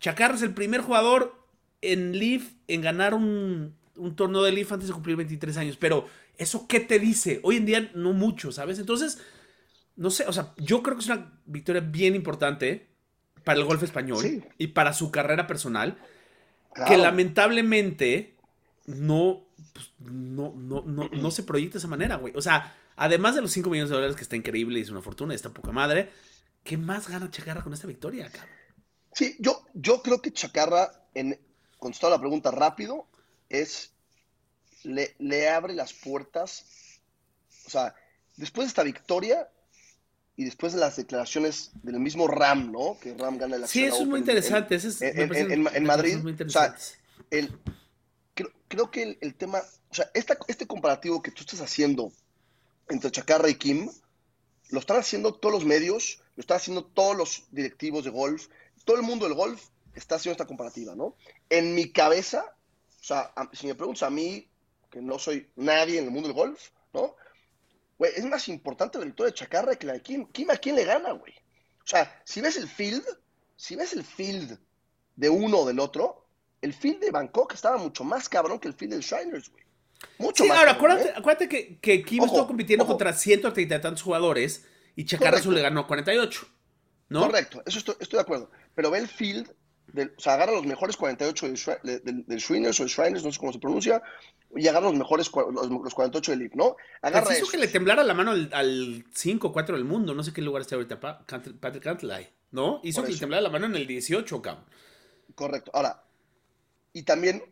[0.00, 1.38] Chacarra es el primer jugador
[1.80, 3.76] en Leaf en ganar un,
[4.16, 5.76] torneo de Leaf antes de cumplir 23 años.
[5.76, 7.40] Pero, ¿eso qué te dice?
[7.42, 8.78] Hoy en día no mucho, ¿sabes?
[8.78, 9.20] Entonces,
[9.96, 12.88] no sé, o sea, yo creo que es una victoria bien importante
[13.44, 15.98] para el golf español y para su carrera personal.
[16.86, 18.36] Que lamentablemente
[18.86, 22.32] no, pues, no, no, no, no se proyecta de esa manera, güey.
[22.36, 25.02] O sea, además de los 5 millones de dólares que está increíble y es una
[25.02, 26.10] fortuna, está poca madre,
[26.62, 28.54] ¿qué más gana Chacarra con esta victoria, cabrón?
[29.12, 31.38] Sí, yo, yo creo que Chacarra, en,
[31.78, 33.08] contestando la pregunta rápido,
[33.48, 33.92] es
[34.84, 37.00] le, le abre las puertas.
[37.66, 37.94] O sea,
[38.36, 39.48] después de esta victoria
[40.38, 42.96] y después de las declaraciones del mismo Ram, ¿no?
[43.00, 44.78] Que Ram gana la Sí, eso es muy interesante.
[45.00, 46.16] En, Madrid.
[46.24, 46.76] O sea,
[47.32, 47.58] el,
[48.34, 52.12] creo, creo, que el, tema, o sea, esta, este comparativo que tú estás haciendo
[52.88, 53.90] entre Chacarra y Kim,
[54.70, 58.46] lo están haciendo todos los medios, lo están haciendo todos los directivos de golf,
[58.84, 59.60] todo el mundo del golf
[59.96, 61.16] está haciendo esta comparativa, ¿no?
[61.50, 62.44] En mi cabeza,
[63.00, 64.48] o sea, si me preguntas a mí,
[64.88, 67.16] que no soy nadie en el mundo del golf, ¿no?
[67.98, 70.26] Güey, es más importante la victoria de Chacarra que la de Kim.
[70.32, 71.32] Kim a quién le gana, güey.
[71.32, 73.04] O sea, si ves el field,
[73.56, 74.58] si ves el field
[75.16, 76.26] de uno o del otro,
[76.62, 79.64] el field de Bangkok estaba mucho más cabrón que el field del Shiners, güey.
[80.18, 80.58] Mucho sí, más.
[80.58, 81.12] Ahora, acuérdate, ¿eh?
[81.16, 85.62] acuérdate, que, que Kim estuvo compitiendo contra 130 y tantos jugadores y Chacarra solo le
[85.62, 86.46] ganó 48.
[87.08, 87.22] ¿no?
[87.22, 89.50] Correcto, eso estoy, estoy de acuerdo pero ve el field,
[89.96, 93.40] o sea, agarra los mejores 48 del, del, del Shriners o el Shriners, no sé
[93.40, 94.00] cómo se pronuncia,
[94.56, 96.76] y agarra los mejores los, 48 del Leaf, ¿no?
[97.02, 100.40] Agarra hizo que le temblara la mano al, 5 4 del mundo, no sé qué
[100.40, 102.80] lugar está ahorita Patrick Cantlay, ¿no?
[102.82, 104.64] Hizo que le temblara la mano en el 18, cabrón.
[105.34, 105.70] Correcto.
[105.74, 106.02] Ahora,
[106.92, 107.42] y también,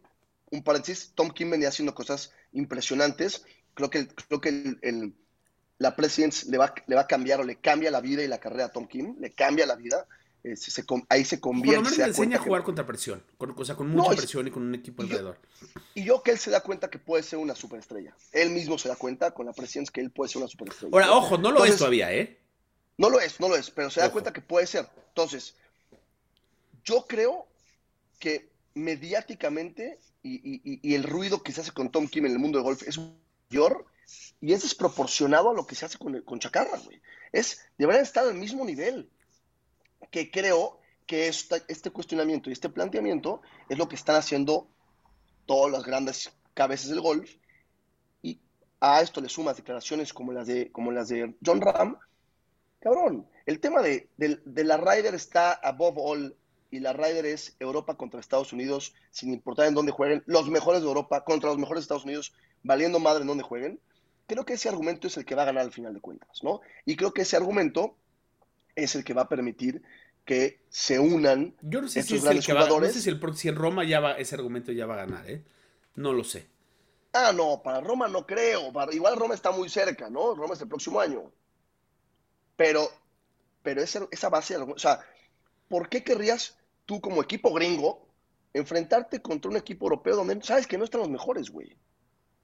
[0.51, 3.45] un paréntesis, Tom Kim venía haciendo cosas impresionantes.
[3.75, 5.15] Creo que, creo que el,
[5.79, 8.41] la Presidents le va, le va a cambiar o le cambia la vida y la
[8.41, 10.07] carrera a Tom Kim, le cambia la vida.
[10.47, 10.55] Eh,
[11.09, 11.77] ahí se convierte.
[11.77, 14.47] Por lo menos le enseña a jugar contra presión, con, o sea, con mucha presión
[14.47, 15.39] y con un equipo alrededor.
[15.93, 18.15] y yo que él se da cuenta que puede ser una superestrella.
[18.31, 20.93] Él mismo se da cuenta con la presión que él puede ser una superestrella.
[20.93, 22.39] Ahora, ojo, no lo es todavía, ¿eh?
[22.97, 24.89] No lo es, no lo es, pero se da cuenta que puede ser.
[25.09, 25.57] Entonces,
[26.85, 27.49] yo creo
[28.21, 32.59] que mediáticamente y, y, el ruido que se hace con Tom Kim en el mundo
[32.59, 33.85] del golf es mayor
[34.41, 37.01] y es desproporcionado a lo que se hace con, con Chacarra, güey.
[37.33, 39.11] Es, deberían estar al mismo nivel.
[40.11, 44.69] Que creo que esta, este cuestionamiento y este planteamiento es lo que están haciendo
[45.47, 47.31] todas las grandes cabezas del golf.
[48.23, 48.41] Y
[48.81, 51.99] a esto le sumas declaraciones como las de, como las de John Ram.
[52.81, 56.37] Cabrón, el tema de, de, de la Ryder está above all
[56.71, 60.83] y la Ryder es Europa contra Estados Unidos, sin importar en dónde jueguen, los mejores
[60.83, 63.81] de Europa contra los mejores de Estados Unidos, valiendo madre en dónde jueguen
[64.27, 66.61] creo que ese argumento es el que va a ganar al final de cuentas, ¿no?
[66.85, 67.97] Y creo que ese argumento
[68.77, 69.83] es el que va a permitir
[70.25, 72.91] que se unan Yo no sé estos si grandes es el que va, jugadores.
[72.91, 75.29] no sé si, el, si en Roma ya va, ese argumento ya va a ganar,
[75.31, 75.45] ¿eh?
[75.95, 76.49] No lo sé.
[77.13, 78.73] Ah, no, para Roma no creo.
[78.73, 80.35] Para, igual Roma está muy cerca, ¿no?
[80.35, 81.33] Roma es el próximo año.
[82.57, 82.91] Pero,
[83.63, 85.01] pero esa, esa base, o sea,
[85.69, 88.07] ¿por qué querrías tú como equipo gringo
[88.53, 91.77] enfrentarte contra un equipo europeo donde sabes que no están los mejores, güey?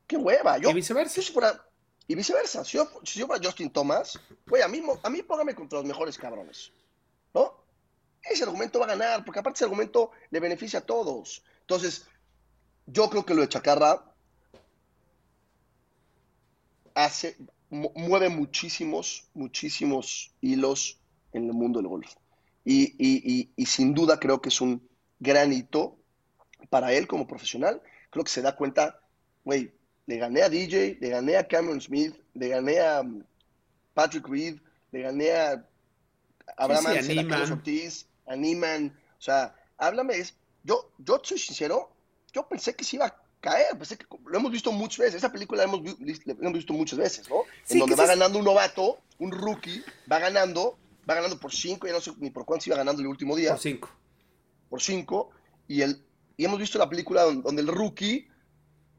[0.07, 0.59] ¡Qué hueva!
[0.59, 1.17] Yo, y viceversa.
[1.17, 1.65] yo si fuera,
[2.13, 2.63] y viceversa.
[2.63, 5.87] Si yo, si yo fuera Justin Thomas, güey, a mí, a mí póngame contra los
[5.87, 6.71] mejores cabrones.
[7.33, 7.55] ¿No?
[8.23, 11.43] Ese argumento va a ganar, porque aparte ese argumento le beneficia a todos.
[11.61, 12.07] Entonces,
[12.87, 14.05] yo creo que lo de Chacarra
[16.95, 17.37] hace,
[17.71, 20.99] mu- mueve muchísimos, muchísimos hilos
[21.33, 22.13] en el mundo del golf.
[22.65, 24.87] Y, y- y- y sin duda creo que es un
[25.19, 25.97] gran hito
[26.69, 27.81] para él como profesional.
[28.11, 29.01] Creo que se da cuenta,
[29.45, 29.73] güey,
[30.13, 33.23] le gané a DJ, le gané a Cameron Smith, le gané a um,
[33.95, 34.59] Patrick Reed,
[34.91, 35.65] le gané a
[36.59, 37.53] Abraham Sí, sí, a Ansel.
[37.53, 38.95] Ortiz, a Niemann.
[39.19, 41.91] O sea, háblame, es, yo, yo soy sincero,
[42.35, 45.33] yo pensé que se iba a caer, pensé que lo hemos visto muchas veces, esa
[45.33, 47.37] película la hemos, la hemos visto muchas veces, ¿no?
[47.65, 51.55] Sí, en donde va es- ganando un novato, un rookie, va ganando, va ganando por
[51.55, 53.89] cinco, ya no sé ni por cuánto se iba ganando el último día Por cinco.
[54.69, 55.31] por cinco,
[55.69, 56.05] y, el,
[56.37, 58.29] y hemos visto la película donde, donde el rookie,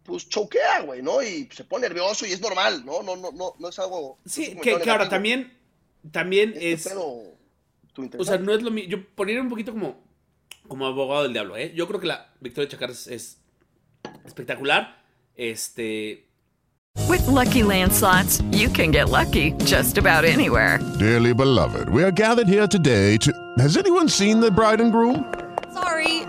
[0.04, 1.22] pues choquea, güey, ¿no?
[1.24, 3.02] Y se pone nervioso y es normal, ¿no?
[3.04, 4.18] No, no, no, no es algo...
[4.24, 5.10] no es Sí, un que, comentario que ahora negativo.
[5.16, 5.58] también,
[6.12, 6.96] también Este es...
[8.18, 8.90] O sea, no es lo mismo.
[8.90, 10.04] Yo poniera un poquito como,
[10.68, 11.72] como abogado del diablo, ¿eh?
[11.76, 13.38] Yo creo que la victoria de Chacar es, es
[14.26, 15.00] espectacular.
[15.36, 16.28] Este.
[17.08, 20.80] With Lucky Land slots, you can get lucky just about anywhere.
[21.00, 23.32] Dearly beloved, we are gathered here today to.
[23.60, 25.32] Has anyone seen the bride and groom?
[25.74, 26.23] Sorry,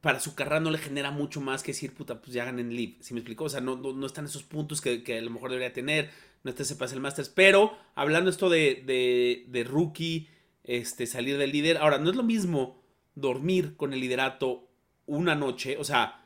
[0.00, 2.96] para su carrera no le genera mucho más que decir, puta, pues ya ganen Live.
[3.00, 3.44] ¿Sí me explicó?
[3.44, 6.10] O sea, no, no, no están esos puntos que, que a lo mejor debería tener.
[6.44, 7.28] No está ese pase el Masters.
[7.28, 10.28] Pero, hablando esto de, de, de rookie,
[10.64, 11.78] este, salir del líder.
[11.78, 12.80] Ahora, no es lo mismo
[13.16, 14.68] dormir con el liderato
[15.06, 15.76] una noche.
[15.78, 16.24] O sea,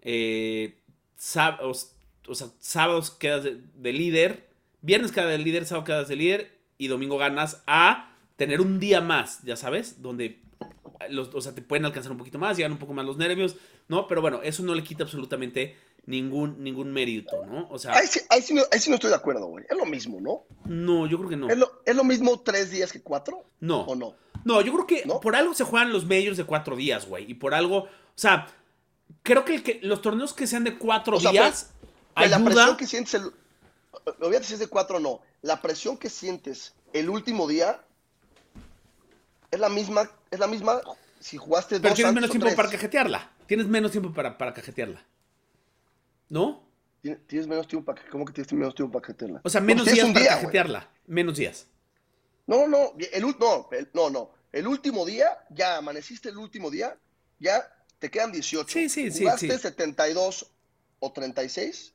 [0.00, 0.78] eh,
[1.16, 1.94] sábados,
[2.26, 4.48] o sea, sábados quedas de líder,
[4.80, 9.00] viernes quedas de líder, sábado quedas de líder y domingo ganas a tener un día
[9.00, 10.40] más, ya sabes, donde
[11.08, 13.56] los, o sea, te pueden alcanzar un poquito más, llegan un poco más los nervios,
[13.88, 14.06] ¿no?
[14.06, 17.68] Pero bueno, eso no le quita absolutamente ningún, ningún mérito, ¿no?
[17.70, 19.64] O sea, Ahí sí, ahí sí no, ahí sí no estoy de acuerdo, güey.
[19.68, 20.44] Es lo mismo, ¿no?
[20.64, 21.48] no, yo creo que no.
[21.48, 23.44] ¿Es lo, es lo mismo tres días que cuatro?
[23.60, 23.82] No.
[23.82, 24.14] ¿O no?
[24.44, 25.20] No, yo creo que ¿No?
[25.20, 27.30] por algo se juegan los medios de cuatro días, güey.
[27.30, 28.48] Y por algo, o sea,
[29.22, 31.70] creo que, el que los torneos que sean de cuatro O sea, días
[32.16, 32.50] Que la ayuda.
[32.50, 33.32] presión que sientes, el,
[34.20, 37.80] olvídate si es de cuatro o no, la presión que sientes el último día
[39.52, 40.80] es la misma, es la misma
[41.20, 42.56] si jugaste Pero dos tienes menos tiempo tres.
[42.56, 43.30] para cajetearla.
[43.46, 45.04] Tienes menos tiempo para, para cajetearla.
[46.28, 46.64] ¿No?
[47.02, 49.40] Tien- Tienes menos tiempo para ¿Cómo que tienes menos tiempo para cajetearla?
[49.44, 50.90] O sea, menos días para día, cajetearla.
[51.06, 51.66] Menos días.
[52.46, 54.30] No, no, el, no, el- no, no.
[54.50, 56.96] El último día, ya amaneciste el último día,
[57.38, 57.62] ya
[57.98, 58.66] te quedan 18.
[58.72, 59.58] Sí, sí, sí, Jugaste sí.
[59.58, 60.50] 72
[60.98, 61.94] o 36,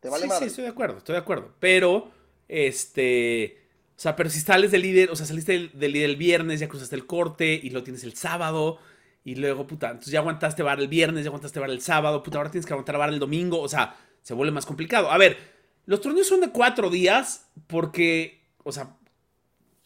[0.00, 0.44] te vale sí, madre.
[0.44, 1.54] sí, estoy de acuerdo, estoy de acuerdo.
[1.58, 2.10] Pero,
[2.48, 3.59] este.
[4.00, 6.58] O sea, pero si sales del líder, o sea, saliste del, del líder el viernes,
[6.58, 8.78] ya cruzaste el corte y lo tienes el sábado.
[9.24, 12.38] Y luego, puta, entonces ya aguantaste bar el viernes, ya aguantaste bar el sábado, puta,
[12.38, 13.60] ahora tienes que aguantar bar el domingo.
[13.60, 15.10] O sea, se vuelve más complicado.
[15.10, 15.36] A ver,
[15.84, 18.96] los torneos son de cuatro días porque, o sea,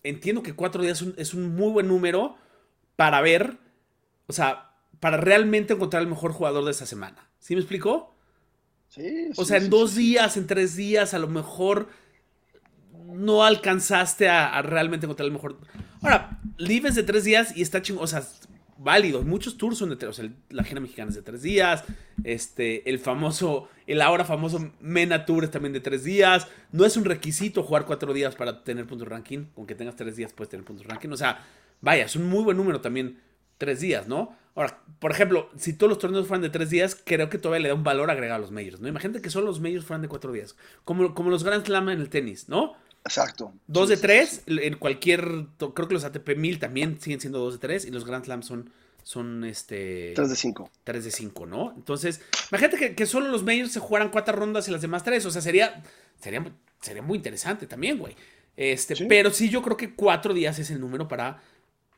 [0.04, 2.36] entiendo que cuatro días es un, es un muy buen número
[2.94, 3.58] para ver,
[4.28, 7.28] o sea, para realmente encontrar el mejor jugador de esta semana.
[7.40, 8.14] ¿Sí me explicó?
[8.90, 9.30] Sí.
[9.34, 11.88] O sea, en dos días, en tres días, a lo mejor
[13.14, 15.58] no alcanzaste a, realmente encontrar el mejor.
[16.02, 18.04] Ahora, Live de tres días y está chingón.
[18.04, 18.22] O sea,
[18.78, 19.22] válido.
[19.22, 20.10] Muchos tours son de tres.
[20.10, 21.84] O sea, la agenda mexicana es de tres días.
[22.22, 26.46] Este, el famoso, el ahora famoso Mena Tour es también de tres días.
[26.72, 29.46] No es un requisito jugar cuatro días para tener puntos ranking.
[29.54, 31.08] Con que tengas tres días puedes tener puntos ranking.
[31.10, 31.44] O sea,
[31.80, 33.20] vaya, es un muy buen número también.
[33.58, 34.36] Tres días, ¿no?
[34.56, 37.68] Ahora, por ejemplo, si todos los torneos fueran de tres días, creo que todavía le
[37.68, 38.88] da un valor agregado a los majors, ¿no?
[38.88, 40.56] Imagínate que solo los majors fueran de cuatro días.
[40.84, 42.74] Como, como los Grand Slam en el tenis, ¿no?
[43.04, 43.52] Exacto.
[43.66, 45.46] Dos de tres, en cualquier.
[45.58, 48.42] Creo que los ATP 1000 también siguen siendo dos de tres y los Grand Slam
[48.42, 48.70] son.
[49.02, 50.14] Son este.
[50.14, 50.70] Tres de cinco.
[50.82, 51.74] Tres de cinco, ¿no?
[51.76, 55.26] Entonces, imagínate que, solo los majors se jugaran cuatro rondas y las demás tres.
[55.26, 55.82] O sea, sería.
[56.18, 56.42] Sería,
[56.80, 58.16] sería muy interesante también, güey.
[58.56, 61.42] Este, pero sí, yo creo que cuatro días es el número para,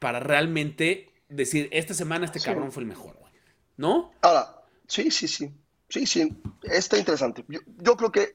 [0.01, 3.33] para realmente decir, esta semana este cabrón fue el mejor, güey.
[3.77, 4.12] ¿No?
[4.23, 5.53] Ahora, sí, sí, sí.
[5.88, 6.37] Sí, sí.
[6.64, 7.45] Está interesante.
[7.47, 8.35] Yo, yo creo que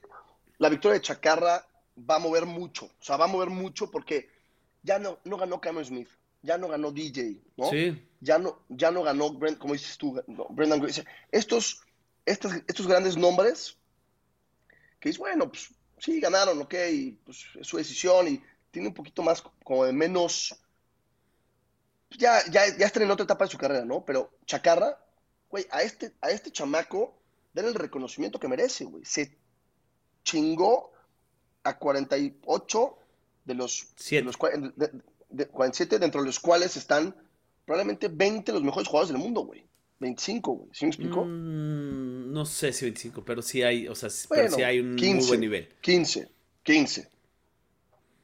[0.56, 1.66] la victoria de Chacarra
[2.08, 2.86] va a mover mucho.
[2.86, 4.28] O sea, va a mover mucho porque
[4.82, 6.08] ya no, no ganó Cameron Smith,
[6.42, 7.70] ya no ganó DJ, ¿no?
[7.70, 8.02] Sí.
[8.20, 11.04] Ya no, ya no ganó, Brent, como dices tú, Brendan Grace.
[11.30, 11.80] Estos,
[12.24, 13.76] estos, estos grandes nombres,
[15.00, 18.94] que es bueno, pues sí, ganaron, ok, y pues es su decisión y tiene un
[18.94, 20.56] poquito más como de menos.
[22.10, 24.04] Ya, ya, ya están en otra etapa de su carrera, ¿no?
[24.04, 24.98] Pero Chacarra,
[25.48, 27.18] güey, a este, a este chamaco,
[27.52, 29.04] den el reconocimiento que merece, güey.
[29.04, 29.36] Se
[30.24, 30.91] chingó
[31.64, 32.98] a 48
[33.44, 34.36] de los, de los
[35.30, 37.14] de, 47, dentro de los cuales están
[37.64, 39.64] probablemente 20 los mejores jugadores del mundo, güey.
[39.98, 40.68] 25, güey.
[40.72, 41.24] ¿Sí me explico?
[41.24, 45.14] Mm, no sé si 25, pero sí hay, o sea, pero sí hay un 15,
[45.14, 45.68] muy buen nivel.
[45.80, 46.28] 15,
[46.64, 47.08] 15.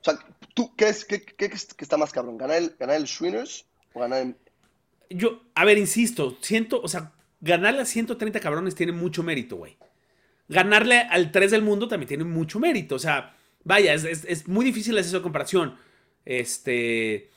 [0.01, 0.19] O sea,
[0.55, 2.37] ¿tú qué es qué, qué, está más cabrón?
[2.37, 3.07] ¿Ganar el, ganar el
[3.95, 4.37] o ganar el...
[5.11, 9.79] Yo, a ver, insisto, siento, o sea, ganarle a 130 cabrones tiene mucho mérito, güey
[10.49, 12.95] ganarle al 3 del mundo también tiene mucho mérito.
[12.95, 15.77] O sea, vaya, es, muy difícil hacer esa comparación.
[16.25, 17.31] Este.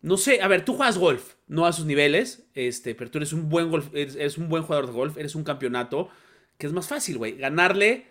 [0.00, 3.32] No sé, a ver, tú juegas golf, no a sus niveles, este, pero tú eres
[3.32, 6.10] un buen golf, eres, un buen jugador de golf, eres un campeonato,
[6.58, 7.38] que es más fácil, güey.
[7.38, 8.06] Ganarle.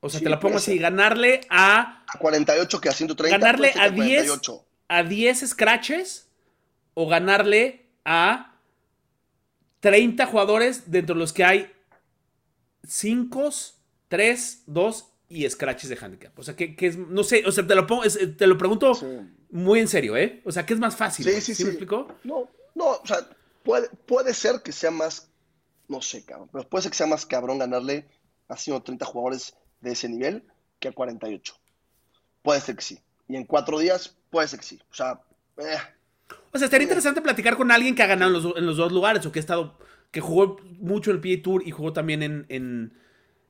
[0.00, 2.04] O sea, te la pongo así, ganarle a.
[2.08, 3.38] A 48 que a 130.
[3.38, 4.40] Ganarle a 10.
[4.88, 6.28] A 10 scratches.
[6.98, 8.54] O ganarle a
[9.80, 11.75] 30 jugadores dentro de los que hay
[12.86, 13.50] 5,
[14.08, 16.38] 3, 2 y scratches de handicap.
[16.38, 18.92] O sea, que, es, no sé, o sea, te lo, pongo, te lo pregunto
[19.50, 20.42] muy en serio, ¿eh?
[20.44, 21.26] O sea, ¿qué es más fácil?
[21.26, 21.64] Sí, sí, sí.
[21.64, 22.08] me explicó?
[22.24, 23.28] No, no, o sea,
[23.62, 25.28] puede, puede ser que sea más,
[25.88, 28.06] no sé, cabrón, pero puede ser que sea más cabrón ganarle
[28.48, 30.44] a 130 jugadores de ese nivel
[30.78, 31.54] que a 48.
[32.42, 33.00] Puede ser que sí.
[33.28, 34.80] Y en cuatro días, puede ser que sí.
[34.90, 35.20] O sea,
[35.58, 35.78] eh.
[36.52, 38.92] O sea, estaría interesante platicar con alguien que ha ganado en los, en los dos
[38.92, 39.76] lugares o que ha estado
[40.16, 42.92] que jugó mucho en el PA Tour y jugó también en,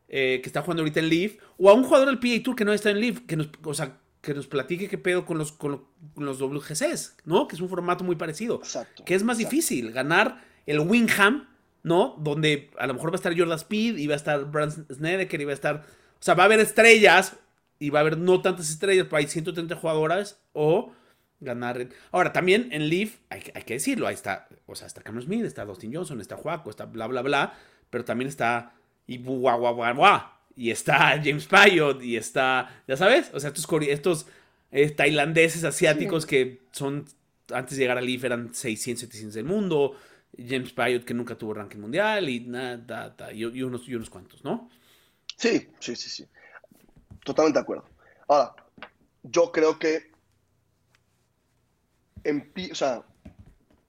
[0.09, 2.65] eh, que está jugando ahorita en Leaf, o a un jugador del PA Tour que
[2.65, 5.53] no está en Leaf, que nos, o sea, que nos platique qué pedo con los,
[5.53, 5.85] con,
[6.17, 7.47] los WGCs, ¿no?
[7.47, 8.57] Que es un formato muy parecido.
[8.57, 9.05] Exacto.
[9.05, 11.47] Que es más difícil ganar el Wingham,
[11.85, 12.17] ¿no?
[12.19, 15.41] Donde a lo mejor va a estar Jordan Speed y va a estar Brand Snedeker
[15.41, 15.87] y va a estar.
[16.15, 17.37] O sea, va a haber estrellas
[17.79, 20.93] y va a haber no tantas estrellas, pero hay 130 jugadoras o
[21.41, 21.89] ganar.
[22.13, 25.65] Ahora, también en Leaf, hay, que decirlo, ahí está, o sea, está Cameron Smith, está
[25.65, 27.55] Dustin Johnson, está Juaco, está bla, bla, bla,
[27.91, 28.75] pero también está
[29.07, 29.23] y
[30.59, 34.27] y está James Payot, y está, ya sabes, o sea, estos, estos
[34.73, 37.05] eh, tailandeses asiáticos que son,
[37.53, 39.97] antes de llegar a Leaf eran 600, 700 del mundo,
[40.37, 44.71] James Payot que nunca tuvo ranking mundial, y nada, y, unos, y unos cuantos, ¿no?
[45.37, 46.27] Sí, sí, sí, sí.
[47.23, 47.85] Totalmente de acuerdo.
[48.29, 48.55] Ahora,
[49.23, 50.11] yo creo que
[52.31, 53.05] o sea,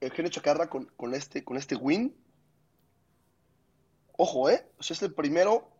[0.00, 2.14] Eugenio Chacarra con, con, este, con este win.
[4.16, 4.66] Ojo, ¿eh?
[4.78, 5.70] O sea, es el primero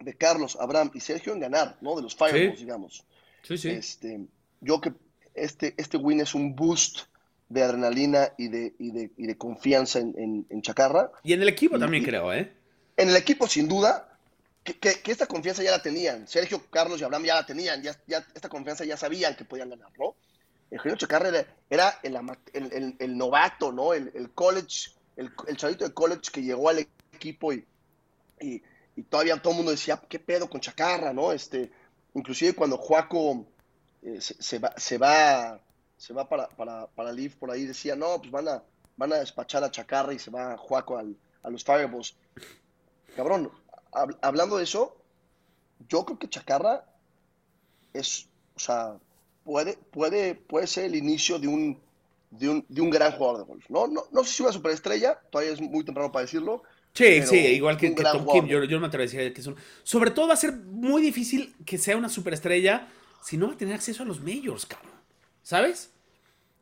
[0.00, 1.96] de Carlos, Abraham y Sergio en ganar, ¿no?
[1.96, 3.04] De los Fireballs, digamos.
[3.42, 3.70] Sí, sí.
[3.70, 4.20] Este,
[4.60, 4.92] yo que
[5.34, 7.00] este, este win es un boost
[7.48, 11.10] de adrenalina y de, y de, y de confianza en, en, Chacarra.
[11.22, 12.52] Y en el equipo también creo, ¿eh?
[12.96, 14.18] En el equipo, sin duda,
[14.62, 16.26] que, que, esta confianza ya la tenían.
[16.28, 17.82] Sergio, Carlos y Abraham ya la tenían.
[17.82, 20.14] Ya, ya, esta confianza ya sabían que podían ganar, ¿no?
[20.70, 21.30] Eugenio Chacarra
[21.70, 23.94] era, el, novato, ¿no?
[23.94, 26.80] El, college, el, chavito de college que llegó al
[27.14, 27.64] equipo y,
[29.08, 31.32] todavía todo el mundo decía, ¿qué pedo con Chacarra, no?
[31.32, 31.70] Este,
[32.14, 33.46] inclusive cuando Juaco
[34.02, 35.60] eh, se, va, se va,
[35.96, 38.62] se va para, para, para Leaf por ahí, decía, no, pues van a,
[38.96, 42.16] van a despachar a Chacarra y se va Juaco al, a los Fireballs.
[43.16, 43.50] Cabrón,
[44.20, 44.96] hablando de eso,
[45.88, 46.84] yo creo que Chacarra
[47.92, 48.98] es, o sea,
[49.48, 51.80] puede, puede, puede ser el inicio de un,
[52.30, 53.64] de un, de un gran jugador de golf.
[53.70, 53.86] ¿no?
[53.86, 56.62] No, no sé si una superestrella, todavía es muy temprano para decirlo.
[56.92, 59.40] Sí, sí, igual que, que Tom Kim, yo, yo, no me atrevo a decir que
[59.40, 59.56] es un...
[59.84, 62.88] Sobre todo va a ser muy difícil que sea una superestrella
[63.24, 64.92] si no va a tener acceso a los majors, cabrón.
[65.42, 65.92] ¿Sabes?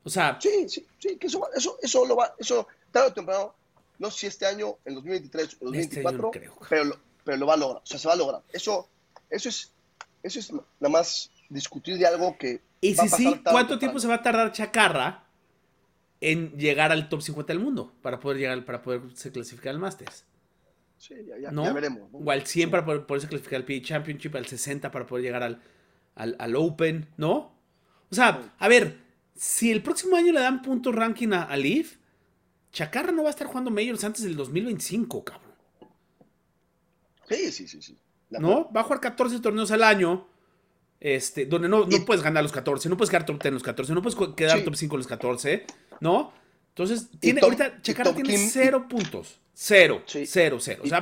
[0.04, 0.38] O sea...
[0.40, 3.54] Sí, sí, sí, que eso, eso, eso lo va, eso tarde o temprano,
[3.98, 7.54] no sé si este año, en 2023 o 2024, este pero, lo, pero lo va
[7.54, 8.42] a lograr, o sea, se va a lograr.
[8.52, 8.88] Eso,
[9.28, 9.72] eso es,
[10.22, 12.60] eso es nada más discutir de algo que...
[12.80, 15.26] Y si sí, ¿cuánto tiempo se va a tardar Chacarra
[16.20, 20.24] en llegar al top 50 del mundo para poder llegar, para poderse clasificar al Masters.
[20.98, 22.08] Sí, ya, ya, veremos.
[22.12, 25.42] O al 100 para poder, poderse clasificar al PGA Championship, al 60 para poder llegar
[25.42, 25.60] al,
[26.14, 27.52] al, Open, ¿no?
[28.10, 28.98] O sea, a ver,
[29.34, 31.96] si el próximo año le dan puntos ranking a, a Leaf,
[32.72, 35.52] Chacarra no va a estar jugando Majors antes del 2025, cabrón.
[37.28, 37.98] Sí, sí, sí, sí.
[38.30, 38.70] ¿No?
[38.72, 40.26] Va a jugar 14 torneos al año.
[40.98, 43.94] Este, donde no, no puedes ganar los 14, no puedes quedar top 10 los 14,
[43.94, 45.66] no puedes quedar top 5 los 14.
[46.00, 46.32] ¿no?
[46.70, 49.40] Entonces, tiene, ahorita Checarra tiene cero puntos.
[49.54, 50.82] Cero, cero, cero.
[50.84, 51.00] O sea,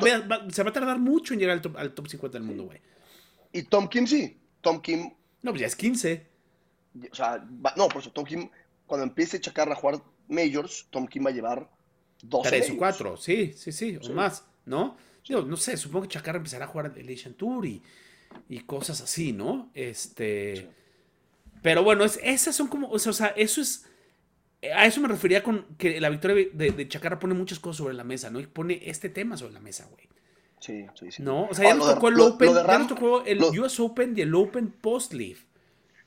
[0.50, 2.80] se va a tardar mucho en llegar al top, al top 50 del mundo, güey.
[3.52, 4.38] Y Tom Kim sí.
[4.60, 5.12] Tom Kim.
[5.42, 6.26] No, pues ya es 15.
[7.10, 7.44] O sea,
[7.76, 8.48] no, por eso Tom Kim,
[8.86, 11.68] cuando empiece Chacarra a jugar Majors, Tom Kim va a llevar
[12.22, 12.48] 12.
[12.48, 14.96] 3 o 4, sí, sí, sí, o más, ¿no?
[15.24, 17.82] Yo no sé, supongo que Chacarra empezará a jugar el Asian Tour y,
[18.48, 19.70] y cosas así, ¿no?
[19.74, 20.70] Este.
[21.62, 22.88] Pero bueno, es, esas son como.
[22.90, 23.86] O sea, eso es
[24.72, 28.04] a eso me refería con que la victoria de, Chacarra pone muchas cosas sobre la
[28.04, 28.40] mesa, ¿no?
[28.40, 30.08] Y pone este tema sobre la mesa, güey.
[30.60, 31.22] Sí, sí, sí.
[31.22, 31.46] ¿No?
[31.46, 34.34] O sea, ya nos tocó el Open, ya nos tocó el US Open y el
[34.34, 35.44] Open post-Leaf.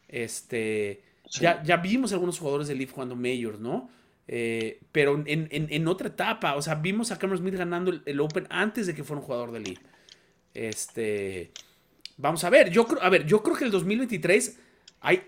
[0.07, 1.03] Este.
[1.39, 3.89] Ya, ya vimos algunos jugadores de Leaf jugando Majors, ¿no?
[4.30, 8.47] Eh, pero en, en, otra etapa, o sea, vimos a Cameron Smith ganando el, Open
[8.49, 9.80] antes de que fuera un jugador de Leaf.
[10.53, 11.51] Este.
[12.18, 14.57] Vamos a ver, yo creo, a ver, yo creo que el 2023
[15.01, 15.24] hay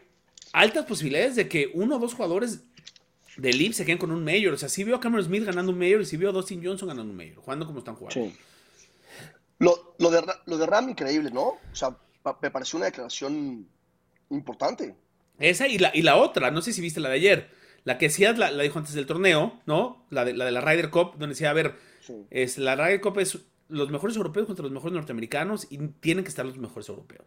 [0.53, 2.63] altas posibilidades de que uno o dos jugadores
[3.37, 4.53] de Leaf se quedan con un mayor.
[4.53, 6.63] O sea, sí vio a Cameron Smith ganando un mayor y sí vio a Dustin
[6.63, 8.13] Johnson ganando un mayor, jugando como están jugando.
[8.13, 8.35] Sí.
[9.59, 11.43] Lo, lo, de, lo de Ram, increíble, ¿no?
[11.47, 11.95] O sea,
[12.41, 13.67] me pareció una declaración
[14.29, 14.95] importante.
[15.37, 17.49] Esa y la, y la otra, no sé si viste la de ayer.
[17.83, 20.05] La que decías la, la dijo antes del torneo, ¿no?
[20.09, 21.75] La de la, de la Ryder Cup, donde decía, a ver,
[22.29, 23.37] es, la Ryder Cup es
[23.69, 27.25] los mejores europeos contra los mejores norteamericanos y tienen que estar los mejores europeos.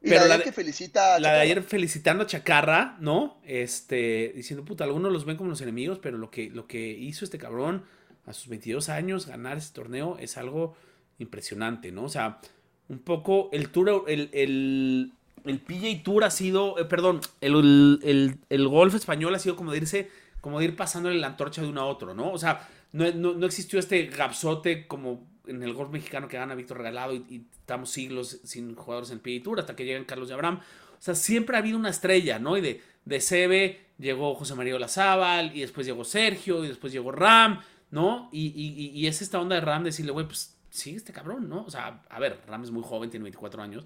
[0.00, 3.40] Pero la, de que felicita la de ayer felicitando a Chacarra, ¿no?
[3.44, 7.24] Este, diciendo, puta, algunos los ven como los enemigos, pero lo que, lo que hizo
[7.24, 7.82] este cabrón
[8.24, 10.76] a sus 22 años, ganar ese torneo, es algo
[11.18, 12.04] impresionante, ¿no?
[12.04, 12.40] O sea,
[12.88, 15.12] un poco el tour, el, el,
[15.44, 19.72] el PJ Tour ha sido, eh, perdón, el, el, el, golf español ha sido como
[19.72, 20.10] de irse,
[20.40, 22.30] como de ir pasándole la antorcha de uno a otro, ¿no?
[22.30, 26.54] O sea, no, no, no existió este gapsote como en el golf mexicano que gana
[26.54, 30.60] Víctor Regalado y, estamos siglos sin jugadores en pie hasta que llegan Carlos y Abraham.
[30.98, 32.56] O sea, siempre ha habido una estrella, ¿no?
[32.56, 37.12] Y de, de CB llegó José María Olazábal, y después llegó Sergio, y después llegó
[37.12, 38.28] Ram, ¿no?
[38.32, 38.46] Y,
[38.94, 41.64] y, es esta onda de Ram decirle, güey, pues sigue este cabrón, ¿no?
[41.64, 43.84] O sea, a ver, Ram es muy joven, tiene 24 años,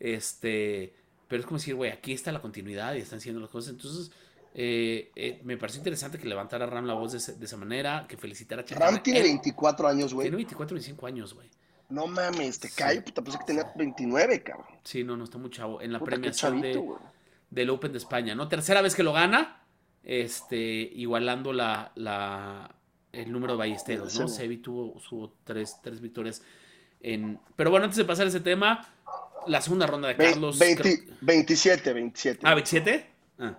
[0.00, 0.94] este,
[1.28, 3.72] pero es como decir, güey, aquí está la continuidad y están haciendo las cosas.
[3.72, 4.10] Entonces,
[4.56, 8.62] eh, eh, me parece interesante que levantara Ram la voz de, esa manera, que felicitara
[8.62, 10.26] a Ram tiene 24 años, güey.
[10.26, 11.50] Tiene 24, 25 años, güey.
[11.88, 14.66] No mames, te cae, puta, pensé que tenía 29, cabrón.
[14.84, 15.82] Sí, no, no, está muy chavo.
[15.82, 16.62] En la premiación
[17.50, 18.48] del Open de España, ¿no?
[18.48, 19.60] Tercera vez que lo gana,
[20.04, 22.74] este, igualando la, la,
[23.12, 24.28] el número de ballesteros, ¿no?
[24.28, 26.42] Sebi tuvo, tuvo tres, tres victorias
[27.00, 27.40] en...
[27.56, 28.88] Pero bueno, antes de pasar ese tema,
[29.46, 30.58] la segunda ronda de Carlos...
[30.58, 32.40] 27, 27.
[32.44, 33.06] Ah, 27?
[33.38, 33.58] Ah.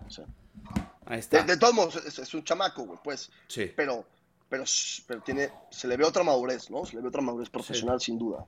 [1.07, 3.29] De, todos modos, es, un chamaco, güey, pues.
[3.47, 3.71] Sí.
[3.75, 4.05] Pero,
[4.49, 4.63] pero,
[5.07, 6.85] pero tiene, se le ve otra madurez, ¿no?
[6.85, 8.45] Se le ve otra madurez profesional, sin duda.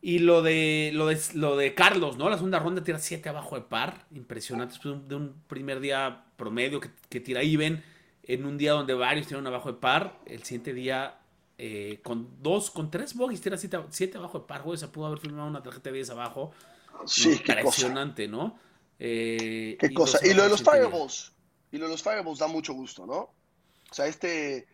[0.00, 2.28] Y lo de, lo de, lo de Carlos, ¿no?
[2.28, 4.06] La segunda ronda tira 7 abajo de par.
[4.14, 4.74] Impresionante.
[4.74, 7.82] Después de un primer día promedio que, que tira Iben.
[8.22, 10.18] En un día donde varios tiran abajo de par.
[10.26, 11.18] El siguiente día,
[11.56, 14.76] eh, con dos, con tres bogies, tira 7 abajo de par, güey.
[14.76, 16.52] Se pudo haber filmado una tarjeta de 10 abajo.
[17.06, 18.58] Sí, Impresionante, ¿no?
[18.98, 20.18] Eh, qué cosa.
[20.22, 21.32] Y lo de los Fireballs.
[21.74, 23.16] Y lo de los Fireballs da mucho gusto, ¿no?
[23.16, 24.68] O sea, este,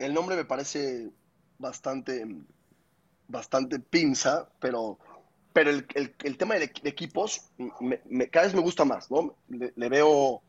[0.00, 1.08] el nombre me parece
[1.58, 2.26] bastante,
[3.28, 4.98] bastante pinza, pero,
[5.52, 7.42] pero el, tema de, equipos
[7.78, 9.36] me, cada vez me gusta más, ¿no?
[9.48, 10.42] Le, veo,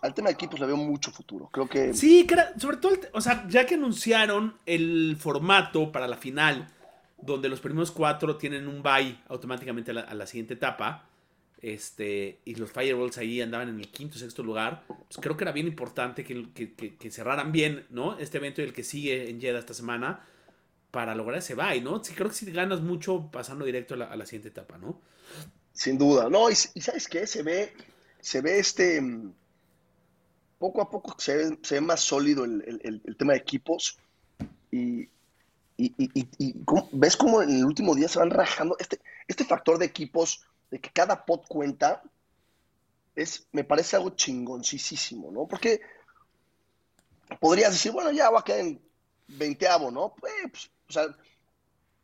[0.00, 1.48] al tema de equipos le veo mucho futuro.
[1.50, 1.92] Creo que...
[1.92, 2.24] Sí,
[2.56, 6.72] sobre todo, o sea, ya que anunciaron el formato para la final,
[7.20, 11.08] donde los primeros cuatro tienen un bye automáticamente a la siguiente etapa,
[11.62, 15.52] este, y los Fireballs ahí andaban en el quinto, sexto lugar, pues creo que era
[15.52, 18.18] bien importante que, cerraran bien, ¿no?
[18.18, 20.26] Este evento y el que sigue en Jeddah esta semana
[20.90, 22.02] para lograr ese bye, ¿no?
[22.04, 25.00] Sí, creo que si ganas mucho pasando directo a la, siguiente etapa, ¿no?
[25.72, 26.28] Sin duda.
[26.28, 27.26] No, y, ¿sabes qué?
[27.26, 27.72] Se ve,
[28.20, 29.00] se ve este.
[29.00, 29.32] mm,
[30.58, 33.98] Poco a poco se ve, se ve más sólido el, el- tema de equipos.
[34.70, 35.08] Y,
[35.76, 36.54] y- y-
[36.92, 38.76] ves cómo en el último día se van rajando.
[38.78, 42.02] Este, este factor de equipos, de que cada pot cuenta,
[43.14, 45.46] es, me parece algo chingoncísimo, ¿no?
[45.46, 45.82] Porque
[47.40, 48.80] podrías decir, bueno, ya va a quedar en
[49.28, 50.14] veinteavo, ¿no?
[50.18, 51.16] Pues, pues, o sea,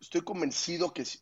[0.00, 1.18] estoy convencido que si,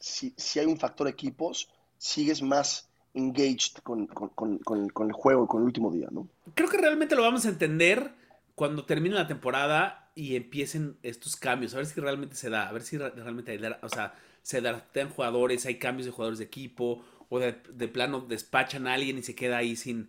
[0.00, 5.46] si, si- hay un factor equipos, sigues más engaged con, con- con- con- el juego,
[5.46, 6.26] con el último día, ¿no?
[6.54, 8.14] Creo que realmente lo vamos a entender
[8.54, 12.72] cuando termine la temporada y empiecen estos cambios, a ver si realmente se da, a
[12.72, 16.46] ver si re- realmente hay, o sea, se adaptan jugadores, hay cambios de jugadores de
[16.46, 20.08] equipo, o de, de plano despachan a alguien y se queda ahí sin,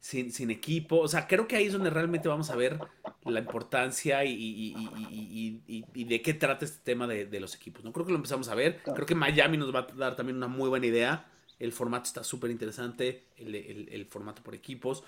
[0.00, 0.98] sin, sin equipo.
[1.00, 2.80] O sea, creo que ahí es donde realmente vamos a ver
[3.24, 7.26] la importancia y, y- y- y- y- y- y de qué trata este tema de,
[7.26, 7.84] de los equipos.
[7.84, 7.92] ¿no?
[7.92, 8.82] Creo que lo empezamos a ver.
[8.94, 11.30] Creo que Miami nos va a dar también una muy buena idea.
[11.58, 15.04] El formato está súper interesante, el, el- el formato por equipos.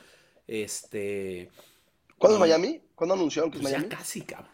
[0.47, 1.51] Este.
[2.19, 2.83] ¿Cuándo es Miami?
[2.95, 3.91] ¿Cuándo anunciaron que es pues Miami?
[3.91, 4.51] Ya casi, cabrón.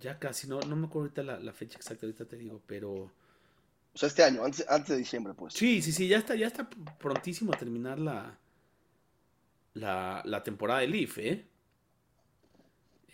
[0.00, 0.46] Ya casi.
[0.48, 2.92] No, no me acuerdo ahorita la, la fecha exacta, ahorita te digo, pero.
[2.92, 5.54] O sea, este año, antes, antes de diciembre, pues.
[5.54, 8.38] Sí, sí, sí, ya está, ya está prontísimo a terminar la,
[9.74, 11.46] la, la temporada de Leaf, ¿eh?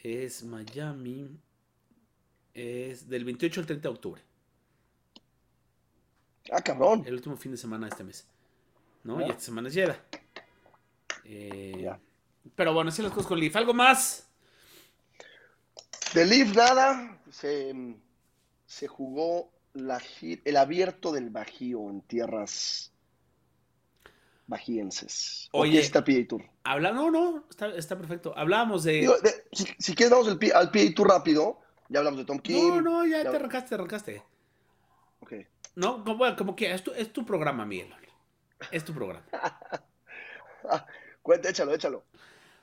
[0.02, 1.30] Es Miami.
[2.54, 4.22] Es del 28 al 30 de octubre.
[6.50, 7.04] Ah, cabrón.
[7.06, 8.26] El último fin de semana de este mes.
[9.04, 9.20] ¿No?
[9.20, 9.28] Ya.
[9.28, 10.04] Y esta semana es Jeddah.
[11.24, 11.71] Eh.
[12.54, 13.56] Pero bueno, así las cosas con Leaf.
[13.56, 14.28] ¿Algo más?
[16.14, 17.74] De Leaf nada, se,
[18.66, 22.92] se jugó la, el abierto del Bajío en tierras
[24.46, 25.48] bajienses.
[25.52, 25.80] ¿O Oye.
[25.80, 26.42] está PA Tour?
[26.64, 28.34] Habla, no, no, está, está perfecto.
[28.36, 28.92] Hablábamos de.
[28.92, 32.24] Digo, de- si, si quieres vamos al, P- al PA Tour rápido, ya hablamos de
[32.26, 32.56] Tom Kim.
[32.68, 34.22] no, no, ya ya- te arrancaste, te arrancaste.
[35.20, 35.32] Ok.
[35.76, 37.94] No, como, como que es tu, es tu programa, Miguel.
[38.70, 39.24] Es tu programa.
[40.70, 40.86] Ah,
[41.22, 42.04] cuenta, échalo, échalo.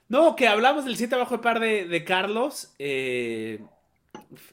[0.10, 2.74] No, que hablamos del 7 abajo de par de, de Carlos.
[2.80, 3.60] eh,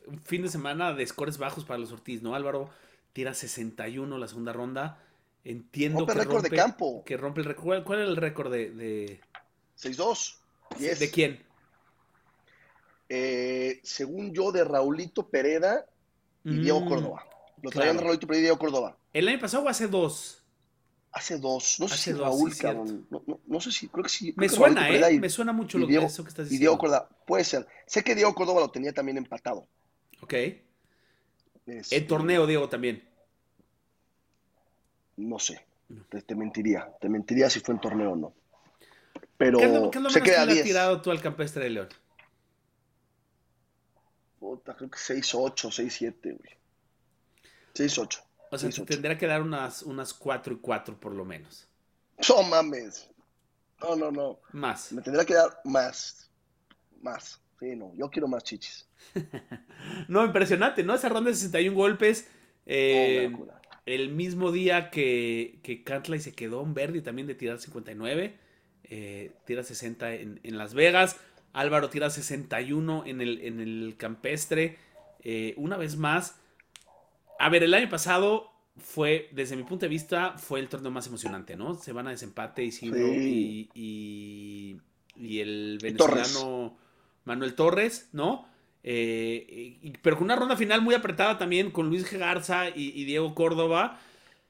[0.07, 2.35] un fin de semana de scores bajos para los Ortiz, ¿no?
[2.35, 2.71] Álvaro
[3.13, 5.03] tira 61 la segunda ronda.
[5.45, 7.05] Entiendo Rompe que récord de rompe, campo.
[7.05, 7.83] que rompe el récord.
[7.85, 9.21] ¿Cuál, era el récord de, de,
[9.81, 10.37] 6-2.
[10.79, 10.99] 10.
[10.99, 11.47] de quién?
[13.09, 15.87] Eh, según yo, de Raulito Pereda
[16.45, 17.25] y Diego Mm, Córdoba.
[17.63, 18.09] Lo traían claro.
[18.09, 18.97] Raulito Pereda y Diego Córdoba.
[19.13, 20.36] ¿El año pasado o hace dos?
[21.17, 21.81] Hace dos.
[21.81, 23.07] No sé Hace si dos, Raúl, sí, cabrón.
[23.09, 24.27] No, no- no sé si, creo que sí.
[24.37, 25.15] Me creo que suena, Pereda ¿eh?
[25.15, 26.73] y- Me suena mucho y lo, Diego- eso que estás Y diciendo.
[26.73, 27.67] Diego Córdoba, puede ser.
[27.87, 29.67] Sé que Diego Córdoba lo tenía también empatado.
[30.21, 30.35] Ok.
[31.67, 33.03] Este, El torneo, Diego, también.
[35.17, 35.65] No sé.
[36.11, 36.93] Te, te mentiría.
[37.01, 38.35] Te mentiría si fue en torneo o no.
[39.39, 40.65] Pero ¿Qué es lo, qué es lo sé menos que que le has 10.
[40.67, 41.89] tirado tú al campestre de León?
[44.39, 46.51] Puta, creo que 6-8, 6-7, güey.
[47.75, 48.21] 6-8.
[48.57, 48.87] O sea, te 6-8.
[48.87, 51.69] tendría que dar unas, unas 4 y 4 por lo menos.
[52.29, 53.11] No mames.
[53.83, 54.41] No, no, no.
[54.53, 54.93] Más.
[54.93, 56.31] Me tendría que dar más.
[57.01, 57.41] Más.
[57.61, 57.93] Sí, no.
[57.95, 58.89] Yo quiero más chichis.
[60.09, 60.95] No, impresionante, ¿no?
[60.95, 62.29] Esa ronda de 61 golpes.
[62.67, 63.63] eh, locura.
[63.87, 68.39] el mismo día que, que Cantlay se quedó en verde también de tirar 59.
[68.85, 71.19] eh, tira 60 en, en Las Vegas.
[71.53, 74.79] Álvaro tira 61 en el, en el campestre.
[75.21, 76.37] Eh, una vez más.
[77.39, 81.07] A ver, el año pasado fue, desde mi punto de vista, fue el torneo más
[81.07, 81.75] emocionante, ¿no?
[81.75, 83.23] Se van a desempate Isidro Sí.
[83.23, 84.81] y, y,
[85.17, 86.35] y el Y Torres.
[86.35, 86.77] venezolano
[87.25, 88.49] Manuel Torres, ¿no?
[88.83, 92.19] Eh, y- pero con una ronda final muy apretada también con Luis G.
[92.19, 93.99] Garza y, y Diego Córdoba.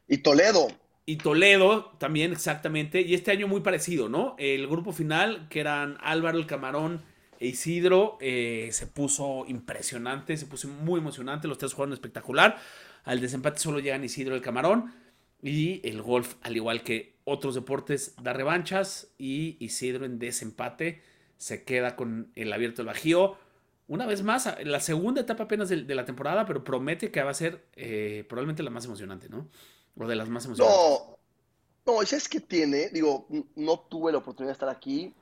[0.08, 0.66] Y Toledo.
[1.04, 3.00] Y Toledo también, exactamente.
[3.02, 4.34] Y este año muy parecido, ¿no?
[4.38, 7.02] El grupo final, que eran Álvaro, el Camarón
[7.40, 11.48] Isidro, eh, se puso impresionante, se puso muy emocionante.
[11.48, 12.58] Los tres jugaron espectacular.
[13.04, 14.94] Al desempate solo llegan Isidro y el Camarón.
[15.42, 19.08] Y el golf, al igual que otros deportes, da revanchas.
[19.18, 21.02] Y Isidro en desempate
[21.36, 23.36] se queda con el abierto del Bajío.
[23.88, 27.30] Una vez más, la segunda etapa apenas de, de la temporada, pero promete que va
[27.30, 29.48] a ser eh, probablemente la más emocionante, ¿no?
[29.96, 30.80] O de las más emocionantes.
[30.80, 31.18] No,
[31.86, 32.88] no, ¿y ¿sabes qué tiene?
[32.88, 35.14] Digo, no tuve la oportunidad de estar aquí,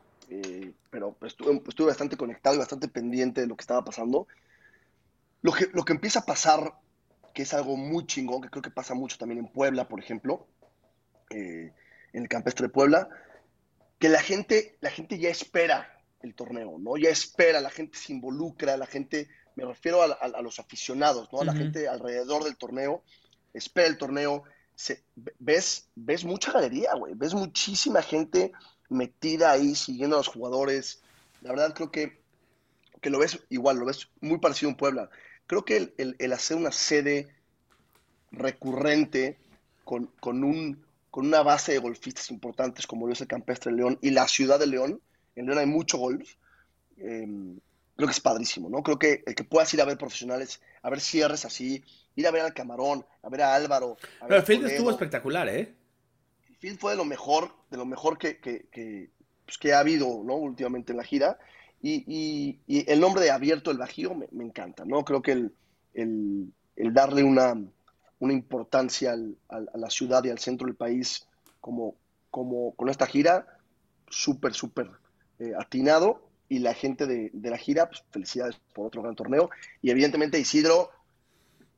[0.43, 4.27] eh, pero estuve, estuve bastante conectado y bastante pendiente de lo que estaba pasando.
[5.43, 6.75] Lo que, lo que empieza a pasar,
[7.35, 10.47] que es algo muy chingón, que creo que pasa mucho también en Puebla, por ejemplo,
[11.31, 11.73] eh,
[12.13, 13.09] en el campestre de Puebla,
[13.99, 16.97] que la gente, la gente ya espera el torneo, ¿no?
[16.97, 21.31] Ya espera, la gente se involucra, la gente, me refiero a, a- a los aficionados,
[21.33, 21.41] ¿no?
[21.41, 23.03] A la gente alrededor del torneo,
[23.53, 25.05] espera el torneo, se-
[25.39, 28.53] ves, ves mucha galería, güey, ves muchísima gente
[28.89, 31.03] metida ahí, siguiendo a los jugadores.
[31.41, 32.23] La verdad creo que,
[33.03, 35.11] que lo ves igual, lo ves muy parecido en Puebla.
[35.47, 37.29] Creo que el, el- el hacer una sede
[38.31, 39.39] recurrente
[39.85, 43.79] con, con, un, con una base de golfistas importantes como lo es el Campestre de
[43.79, 45.01] León y la ciudad de León.
[45.37, 46.35] En León hay mucho golf.
[46.97, 47.27] Eh,
[47.97, 48.83] creo que es padrísimo, ¿no?
[48.83, 51.83] Creo que el que puedas ir a ver profesionales, a ver cierres así,
[52.17, 53.97] ir a ver al Camarón, a ver a Álvaro.
[54.21, 55.75] A ver Pero Field estuvo espectacular, ¿eh?
[56.59, 59.11] Field fue de lo mejor, de lo mejor que, que, que,
[59.45, 60.37] pues, que ha habido, ¿no?
[60.37, 61.41] Últimamente en la gira.
[61.83, 65.05] Y, y, y el nombre de Abierto el Bajío me, me encanta, ¿no?
[65.05, 65.53] Creo que el,
[65.93, 67.61] el, el darle una,
[68.21, 71.27] una importancia al, al, a la ciudad y al centro del país
[71.61, 71.97] como,
[72.31, 73.59] como con esta gira,
[74.09, 74.89] súper, súper
[75.41, 76.23] eh, atinado.
[76.49, 79.51] Y la gente de, de, la gira, pues felicidades por otro gran torneo.
[79.83, 80.91] Y evidentemente Isidro,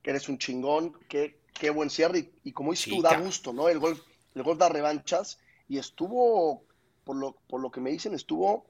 [0.03, 2.18] que eres un chingón, qué, qué buen cierre.
[2.18, 3.70] Y, y como dices sí, tú, da gusto, ¿no?
[3.70, 4.01] El golf,
[4.34, 5.38] el golf da revanchas.
[5.68, 6.64] Y estuvo,
[7.04, 8.66] por lo, por lo que me dicen, estuvo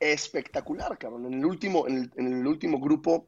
[0.00, 1.26] espectacular, cabrón.
[1.26, 3.26] En el último, en el, en el último grupo,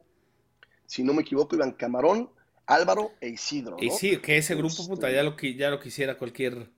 [0.86, 2.30] si no me equivoco, iban Camarón,
[2.66, 3.76] Álvaro e Isidro.
[3.76, 3.82] ¿no?
[3.82, 4.88] Y sí, que ese grupo, este...
[4.88, 6.70] puta, ya lo, ya lo quisiera cualquier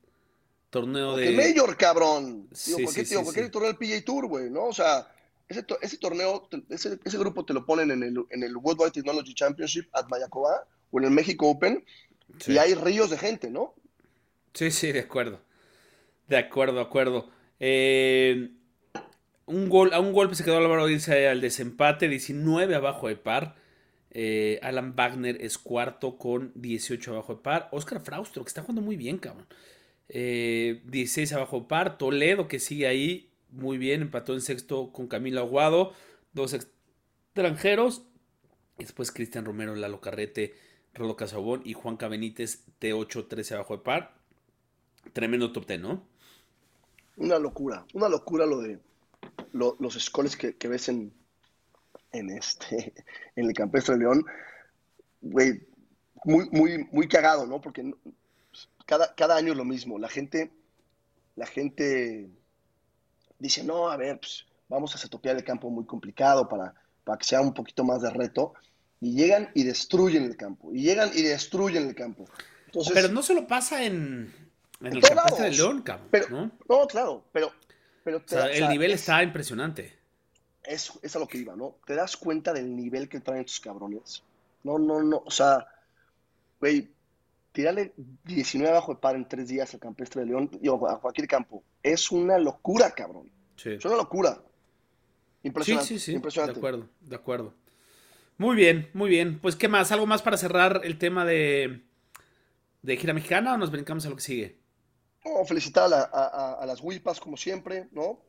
[0.71, 1.37] torneo Porque de.
[1.37, 2.49] Mayor, cabrón.
[2.53, 4.65] Sí, Digo, cualquier, sí, digo, sí, cualquier torneo del PGA Tour, güey, ¿no?
[4.67, 5.09] O sea,
[5.49, 8.91] ese, to- ese torneo, ese, ese grupo te lo ponen en el, en el Worldwide
[8.91, 11.85] Technology Championship at Mayacoba o en el México Open
[12.47, 13.75] y hay ríos de gente, ¿no?
[14.55, 15.41] Sí, sí, de acuerdo.
[16.29, 17.31] De acuerdo, de acuerdo.
[17.61, 18.51] Eh,
[19.47, 23.55] un gol, a un golpe se quedó Álvaro dice al desempate, 19 abajo de par.
[24.11, 27.69] Eh, Alan Wagner es cuarto con 18 abajo de par.
[27.71, 29.47] Oscar Fraustro, que está jugando muy bien, cabrón.
[30.09, 31.99] Eh, 16 abajo de par.
[31.99, 35.93] Toledo, que sigue ahí muy bien, empató en sexto con Camilo Aguado.
[36.33, 38.03] Dos extranjeros.
[38.79, 40.55] Después Cristian Romero, Lalo Carrete,
[40.93, 44.15] Rodo Casabón y Juan Benítez, T8, 13 abajo de par.
[45.13, 46.16] Tremendo top 10, ¿no?
[47.17, 48.79] Una locura, una locura lo de
[49.53, 51.13] lo- los scores que, que ves en,
[52.13, 52.93] en este
[53.37, 54.25] en el Campestre de León.
[55.23, 55.63] Güey,
[56.25, 57.61] muy, muy, muy cagado, ¿no?
[57.61, 57.95] Porque
[58.85, 59.99] cada, cada año es lo mismo.
[59.99, 60.51] La gente,
[61.37, 62.29] la gente
[63.39, 67.25] dice, no, a ver, pues, vamos a setopear el campo muy complicado para, para que
[67.25, 68.55] sea un poquito más de reto.
[69.01, 70.73] Y llegan y destruyen el campo.
[70.73, 72.27] Y llegan y destruyen el campo.
[72.67, 74.33] Entonces, Pero no solo pasa en,
[74.81, 75.57] en el todos Campestre de lados.
[75.59, 76.09] León, cabrón.
[76.11, 76.51] Pero- ¿no?
[76.69, 77.53] no, claro, pero,
[78.05, 79.97] pero O sea, te- o el sea, nivel es- está impresionante.
[80.65, 81.77] es, es a lo que iba, ¿no?
[81.87, 84.23] Te das cuenta del nivel que traen estos cabrones.
[84.65, 85.67] No, no, no, o sea,
[86.61, 86.89] güey,
[87.53, 87.93] tirarle
[88.25, 91.63] 19 abajo de par en tres días al campestre de León, digo, a cualquier campo,
[91.83, 93.31] es una locura, cabrón.
[93.57, 93.71] Sí.
[93.71, 94.35] Es una locura.
[94.35, 96.13] Sí, Impresionante, sí, sí.
[96.13, 96.55] impresionante.
[96.55, 97.55] De acuerdo, de acuerdo.
[98.39, 99.39] Muy bien, muy bien.
[99.39, 99.93] Pues, ¿qué más?
[99.93, 101.83] ¿Algo más para cerrar el tema de,
[102.83, 104.59] de gira mexicana o nos brincamos a lo que sigue?
[105.47, 108.21] Felicitar a, la- a- a- a las huipas, como siempre, ¿no?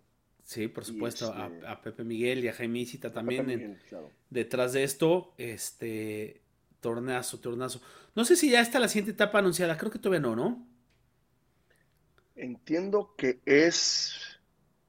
[0.44, 3.50] Sí, por supuesto, a- este- a, Pepe Miguel y a Jaime Isita también.
[3.50, 4.10] En- claro.
[4.30, 6.42] detrás de esto, este
[6.80, 7.82] torneazo, torneazo.
[8.16, 10.68] No sé si ya está la siguiente etapa anunciada, creo que todavía no, ¿no?
[12.36, 14.14] Entiendo que es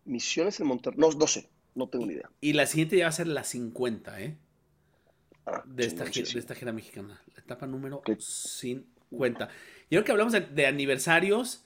[0.05, 0.99] Misiones en Monterrey.
[1.01, 2.31] No, no sé, no tengo ni idea.
[2.41, 4.37] Y la siguiente ya va a ser la 50, ¿eh?
[5.47, 7.21] Ah, De esta, gira, de esta gira mexicana.
[7.35, 8.11] La etapa número Ok.
[8.19, 9.49] 50.
[9.89, 11.65] Y ahora que hablamos de, de aniversarios,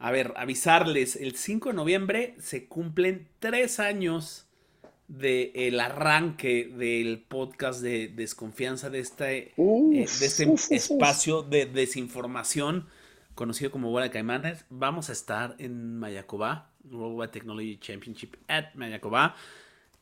[0.00, 4.46] a ver, avisarles, el 5 de noviembre se cumplen tres años
[5.08, 12.86] del arranque del podcast de desconfianza de este, eh, de este espacio de desinformación
[13.34, 14.64] conocido como Bola de Caimanes.
[14.70, 19.36] Vamos a estar en Mayacobá, Worldwide Technology Championship at Mayacobá.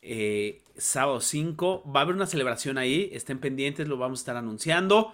[0.01, 1.91] eh, sábado 5.
[1.91, 3.11] Va a haber una celebración ahí.
[3.13, 5.13] Estén pendientes, lo vamos a estar anunciando.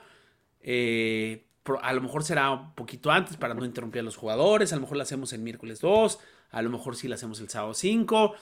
[0.60, 1.44] Eh,
[1.82, 4.72] a lo mejor será un poquito antes para no interrumpir a los jugadores.
[4.72, 6.18] A lo mejor lo hacemos el miércoles 2.
[6.50, 8.34] A lo mejor sí lo hacemos el sábado 5.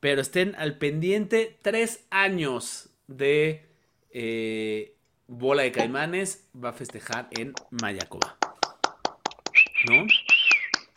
[0.00, 1.58] Pero estén al pendiente.
[1.62, 3.68] Tres años de
[4.10, 8.36] eh, Bola de Caimanes va a festejar en Mayacoba.
[9.88, 10.06] ¿No?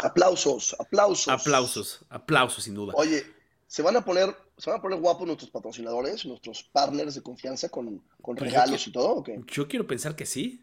[0.03, 1.27] Aplausos, aplausos.
[1.27, 2.93] Aplausos, aplausos sin duda.
[2.95, 3.23] Oye,
[3.67, 7.69] se van a poner, se van a poner guapos nuestros patrocinadores, nuestros partners de confianza
[7.69, 9.39] con, con Pues yo regalos y todo, ¿o qué?
[9.47, 10.61] Yo quiero pensar que sí.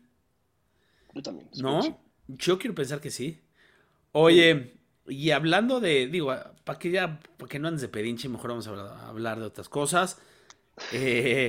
[1.15, 1.49] Yo también.
[1.61, 1.83] ¿No?
[1.83, 1.95] sí.
[2.29, 3.41] Yo quiero pensar que sí.
[4.13, 4.75] Oye,
[5.09, 6.35] y hablando de, digo,
[6.65, 9.41] para que ya, para que no andes de pedinche, mejor vamos a hablar, a hablar
[9.41, 10.21] de otras cosas.
[10.93, 11.49] Eh,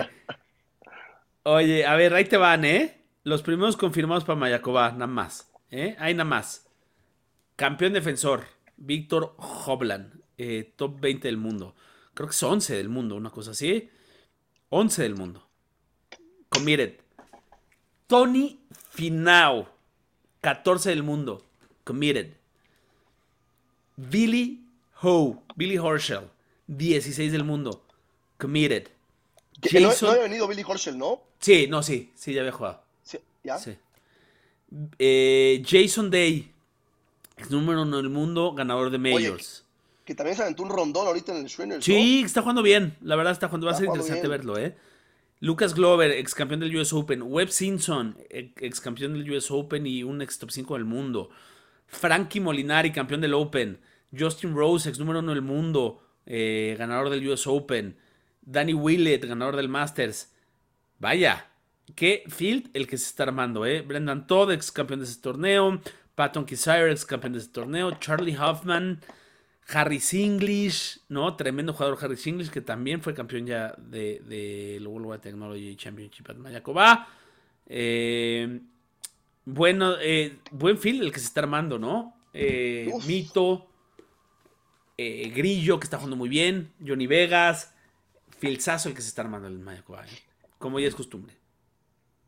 [1.44, 3.06] oye, a ver, ahí te van, ¿eh?
[3.24, 5.52] Los primeros confirmados para Mayacoba, nada más.
[5.70, 5.96] ¿eh?
[6.00, 6.68] Ahí nada más.
[7.56, 8.46] Campeón defensor,
[8.78, 11.76] Víctor Hoblan, eh, top 20 del mundo.
[12.14, 13.90] Creo que es 11 del mundo, una cosa así.
[14.70, 15.48] 11 del mundo.
[16.50, 17.01] Committed.
[18.12, 18.60] Tony
[18.90, 19.68] Finau,
[20.42, 21.46] 14 del mundo.
[21.86, 22.34] Committed.
[23.96, 24.60] Billy
[25.02, 26.30] Ho, Billy Horschel,
[26.68, 27.82] 16 del mundo.
[28.38, 28.90] Committed.
[29.72, 31.22] No, no había venido Billy Horschel, ¿no?
[31.40, 32.84] Sí, no, sí, sí, ya había jugado.
[33.02, 33.58] Sí, ¿Ya?
[33.58, 33.78] Sí.
[35.00, 36.52] Eh, Jason Day,
[37.50, 39.64] número uno del mundo, ganador de Majors.
[40.04, 41.86] que también se aventó un rondón ahorita en el Schwinners.
[41.86, 42.98] Sí, está jugando bien.
[43.00, 43.68] La verdad está jugando.
[43.68, 44.76] Va a ser interesante verlo, ¿eh?
[45.44, 47.24] Lucas Glover, ex campeón del US Open.
[47.24, 51.32] Webb Simpson, ex campeón del US Open y un ex top 5 del mundo.
[51.88, 53.80] Frankie Molinari, campeón del Open.
[54.18, 57.98] Justin Rose, ex número uno del mundo, eh, ganador del US Open.
[58.44, 60.32] Danny Willett, ganador del Masters.
[61.00, 61.50] Vaya,
[61.96, 63.82] qué field el que se está armando, ¿eh?
[63.82, 65.82] Brendan Todd, ex campeón de ese torneo.
[66.14, 67.98] Patton Kisire, ex campeón de ese torneo.
[68.00, 69.02] Charlie Hoffman,
[69.68, 71.36] Harry Singlish, ¿no?
[71.36, 76.30] Tremendo jugador Harry Singlish, que también fue campeón ya de, de la World Technology Championship
[76.30, 77.08] at Mayacoba.
[77.68, 78.60] Eh,
[79.46, 82.16] bueno, eh, buen field el que se está armando, ¿no?
[82.34, 83.68] Eh, Mito,
[84.98, 87.74] Grillo, que está jugando muy bien, Johnny Vegas,
[88.40, 90.06] Filzazo, el que se está armando en el Mayacoba,
[90.58, 91.36] como ya es costumbre.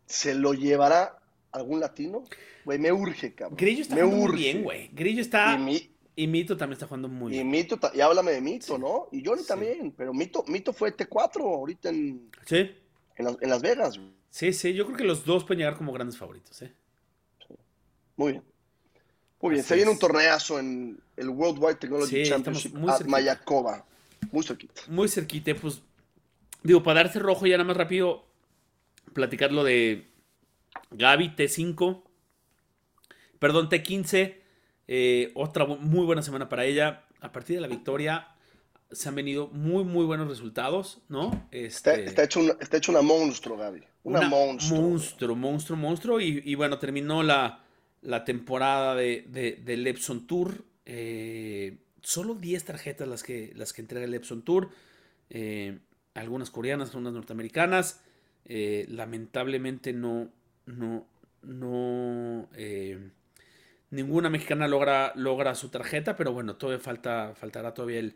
[0.05, 1.19] ¿Se lo llevará
[1.51, 2.23] algún latino?
[2.65, 3.57] Güey, me urge, cabrón.
[3.57, 4.89] Grillo está muy bien, güey.
[4.93, 5.57] Grillo está...
[5.69, 7.47] Y Mito también está jugando muy bien.
[7.47, 9.07] Y Mito, y háblame de Mito, ¿no?
[9.11, 12.71] Y Johnny también, pero Mito, Mito fue T4 ahorita en, ¿Sí?
[13.15, 13.99] en, Las Vegas.
[14.29, 16.73] Sí, sí, yo creo que los dos pueden llegar como grandes favoritos, ¿eh?
[18.15, 18.43] Muy bien.
[19.41, 23.85] Muy bien, se viene un torneazo en el Worldwide Technology Championship muy Mayakoba.
[24.31, 24.81] Muy cerquita.
[24.87, 25.81] Muy cerquita, pues
[26.61, 28.25] digo, para darse rojo ya nada más rápido,
[29.13, 30.07] platicar lo de
[30.91, 32.03] Gaby T5,
[33.39, 34.42] perdón, T15
[34.87, 37.05] eh, otra muy buena semana para ella.
[37.21, 38.27] A partir de la victoria
[38.91, 41.47] se han venido muy, muy buenos resultados, ¿no?
[41.51, 43.81] Este, está, hecho una, está hecho una monstruo, Gaby.
[44.03, 44.81] Una, monstruo.
[44.81, 46.19] Monstruo, monstruo, monstruo.
[46.19, 47.63] Y, bueno, terminó la,
[48.01, 50.65] la temporada de, del Epson Tour.
[50.85, 54.69] Eh, solo 10 tarjetas las que, las que entrega el Epson Tour.
[55.29, 55.79] Eh,
[56.13, 58.01] algunas coreanas, algunas norteamericanas.
[58.45, 60.29] lamentablemente no,
[60.65, 61.07] no,
[61.41, 62.49] no
[63.93, 68.15] Ninguna mexicana logra, logra su tarjeta, pero bueno, todavía falta, faltará todavía el,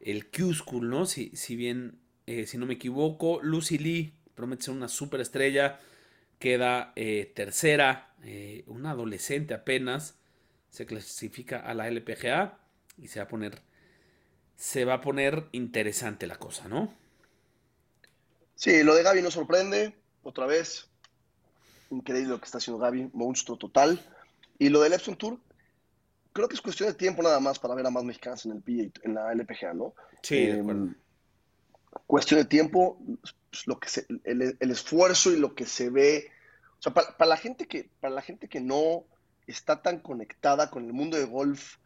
[0.00, 1.06] el Q-School, ¿no?
[1.06, 5.78] Si, si bien, eh, si no me equivoco, Lucy Lee promete ser una superestrella,
[6.40, 10.18] queda eh, tercera, eh, una adolescente apenas,
[10.70, 12.58] se clasifica a la LPGA
[12.98, 13.62] y se va a poner,
[14.56, 16.92] se va a poner interesante la cosa, ¿no?
[18.56, 19.94] Sí, lo de Gaby nos sorprende,
[20.24, 20.88] otra vez,
[21.90, 24.00] increíble lo que está haciendo Gaby, monstruo total.
[24.58, 25.38] Y lo del Epson Tour,
[26.32, 28.62] creo que es cuestión de tiempo nada más para ver a más mexicanos en el
[28.62, 29.94] PGA, en la LPGA, ¿no?
[30.22, 30.94] Sí, em,
[32.06, 32.98] Cuestión de tiempo,
[33.50, 33.88] pues, lo que
[34.24, 36.28] el, esfuerzo y lo que se ve.
[36.80, 39.04] O sea, para, la gente que, para la gente que no
[39.46, 41.76] está tan conectada con el mundo de golf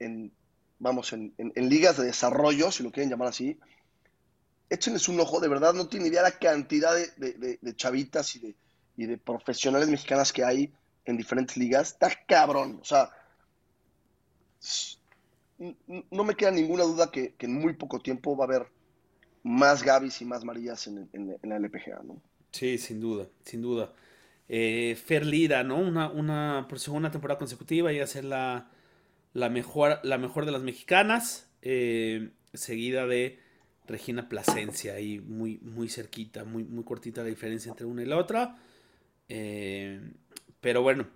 [0.00, 0.32] en,
[0.80, 3.58] vamos, en, ligas de desarrollo, si lo quieren llamar así,
[4.68, 8.56] échenles un ojo, de verdad no tienen idea la cantidad de, chavitas y de,
[8.96, 10.72] y de profesionales mexicanas que hay
[11.04, 12.78] en diferentes ligas, está cabrón.
[12.80, 13.10] O sea,
[16.10, 18.66] no me queda ninguna duda que, en muy poco tiempo va a haber
[19.42, 22.20] más Gavis y más Marías en, la LPGA, ¿no?
[22.52, 23.92] Sí, sin duda, sin duda.
[24.48, 25.78] Eh, Fer Lira, ¿no?
[25.78, 28.70] Una, una, por segunda temporada consecutiva, y a ser la,
[29.32, 33.38] la, mejor, la mejor de las mexicanas, eh, seguida de
[33.86, 38.18] Regina Plasencia, ahí muy, muy cerquita, muy, muy cortita la diferencia entre una y la
[38.18, 38.56] otra.
[39.28, 40.00] Eh,
[40.62, 41.06] pero bueno,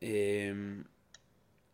[0.00, 0.84] em,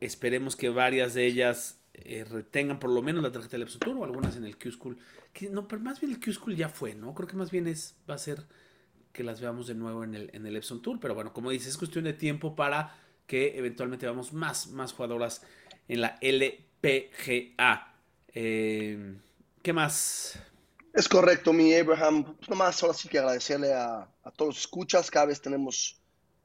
[0.01, 4.05] esperemos que varias de ellas eh, retengan por lo menos la tarjeta del Tour o
[4.05, 4.99] algunas en el Q-School.
[5.51, 7.15] No, pero más bien el Q-School ya fue, ¿no?
[7.15, 8.45] Creo que más bien es, va a ser
[9.13, 10.99] que las veamos de nuevo en el, en el Epson Tour.
[11.01, 12.97] Pero bueno, como dices, es cuestión de tiempo para
[13.27, 15.43] que eventualmente veamos más, más jugadoras
[15.87, 17.95] en la LPGA.
[18.29, 19.21] Em,
[19.63, 20.41] ¿Qué más?
[20.93, 22.37] Es correcto, mi Abraham.
[22.37, 25.11] Pues nomás ahora sí que agradecerle a, a todos los escuchas.
[25.11, 25.98] Cada vez tenemos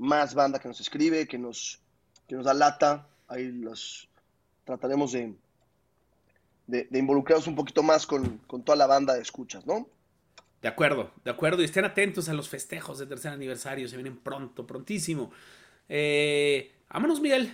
[0.03, 1.79] más banda que nos escribe, que nos,
[2.27, 3.07] que nos da lata.
[3.27, 4.09] Ahí los
[4.65, 5.33] trataremos de,
[6.67, 9.87] de, involucrarnos un poquito más con, toda la banda de escuchas, ¿no?
[10.61, 11.61] De acuerdo, de acuerdo.
[11.61, 13.87] Y estén atentos a los festejos de tercer aniversario.
[13.87, 15.31] Se vienen pronto, prontísimo.
[15.89, 17.53] Eh, vámonos, Miguel.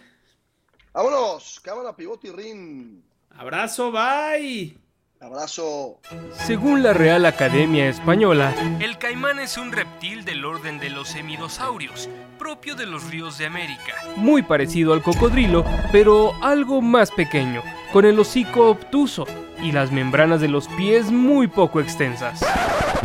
[0.93, 1.59] Vámonos.
[1.61, 3.03] Cámara, pivote y rin.
[3.31, 4.88] Abrazo, bye.
[5.21, 5.99] Abrazo.
[6.31, 12.09] Según la Real Academia Española, el caimán es un reptil del orden de los hemidosaurios,
[12.37, 13.95] propio de los ríos de América.
[14.15, 17.61] Muy parecido al cocodrilo, pero algo más pequeño,
[17.91, 19.25] con el hocico obtuso
[19.61, 22.39] y las membranas de los pies muy poco extensas.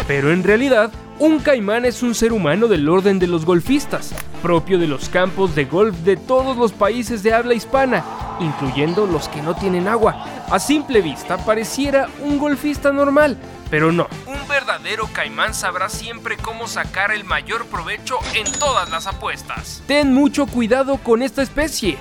[0.07, 4.15] Pero en realidad, un caimán es un ser humano del orden de los golfistas,
[4.45, 8.05] propio de los campos de golf de todos los países de habla hispana,
[8.41, 10.23] incluyendo los que no tienen agua.
[10.51, 13.39] A simple vista pareciera un golfista normal,
[13.71, 14.07] pero no.
[14.27, 19.83] Un verdadero caimán sabrá siempre cómo sacar el mayor provecho en todas las apuestas.
[19.87, 21.97] Ten mucho cuidado con esta especie.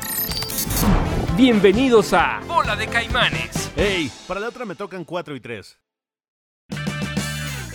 [1.38, 3.72] Bienvenidos a Bola de Caimanes.
[3.78, 5.78] Hey, para la otra me tocan 4 y 3.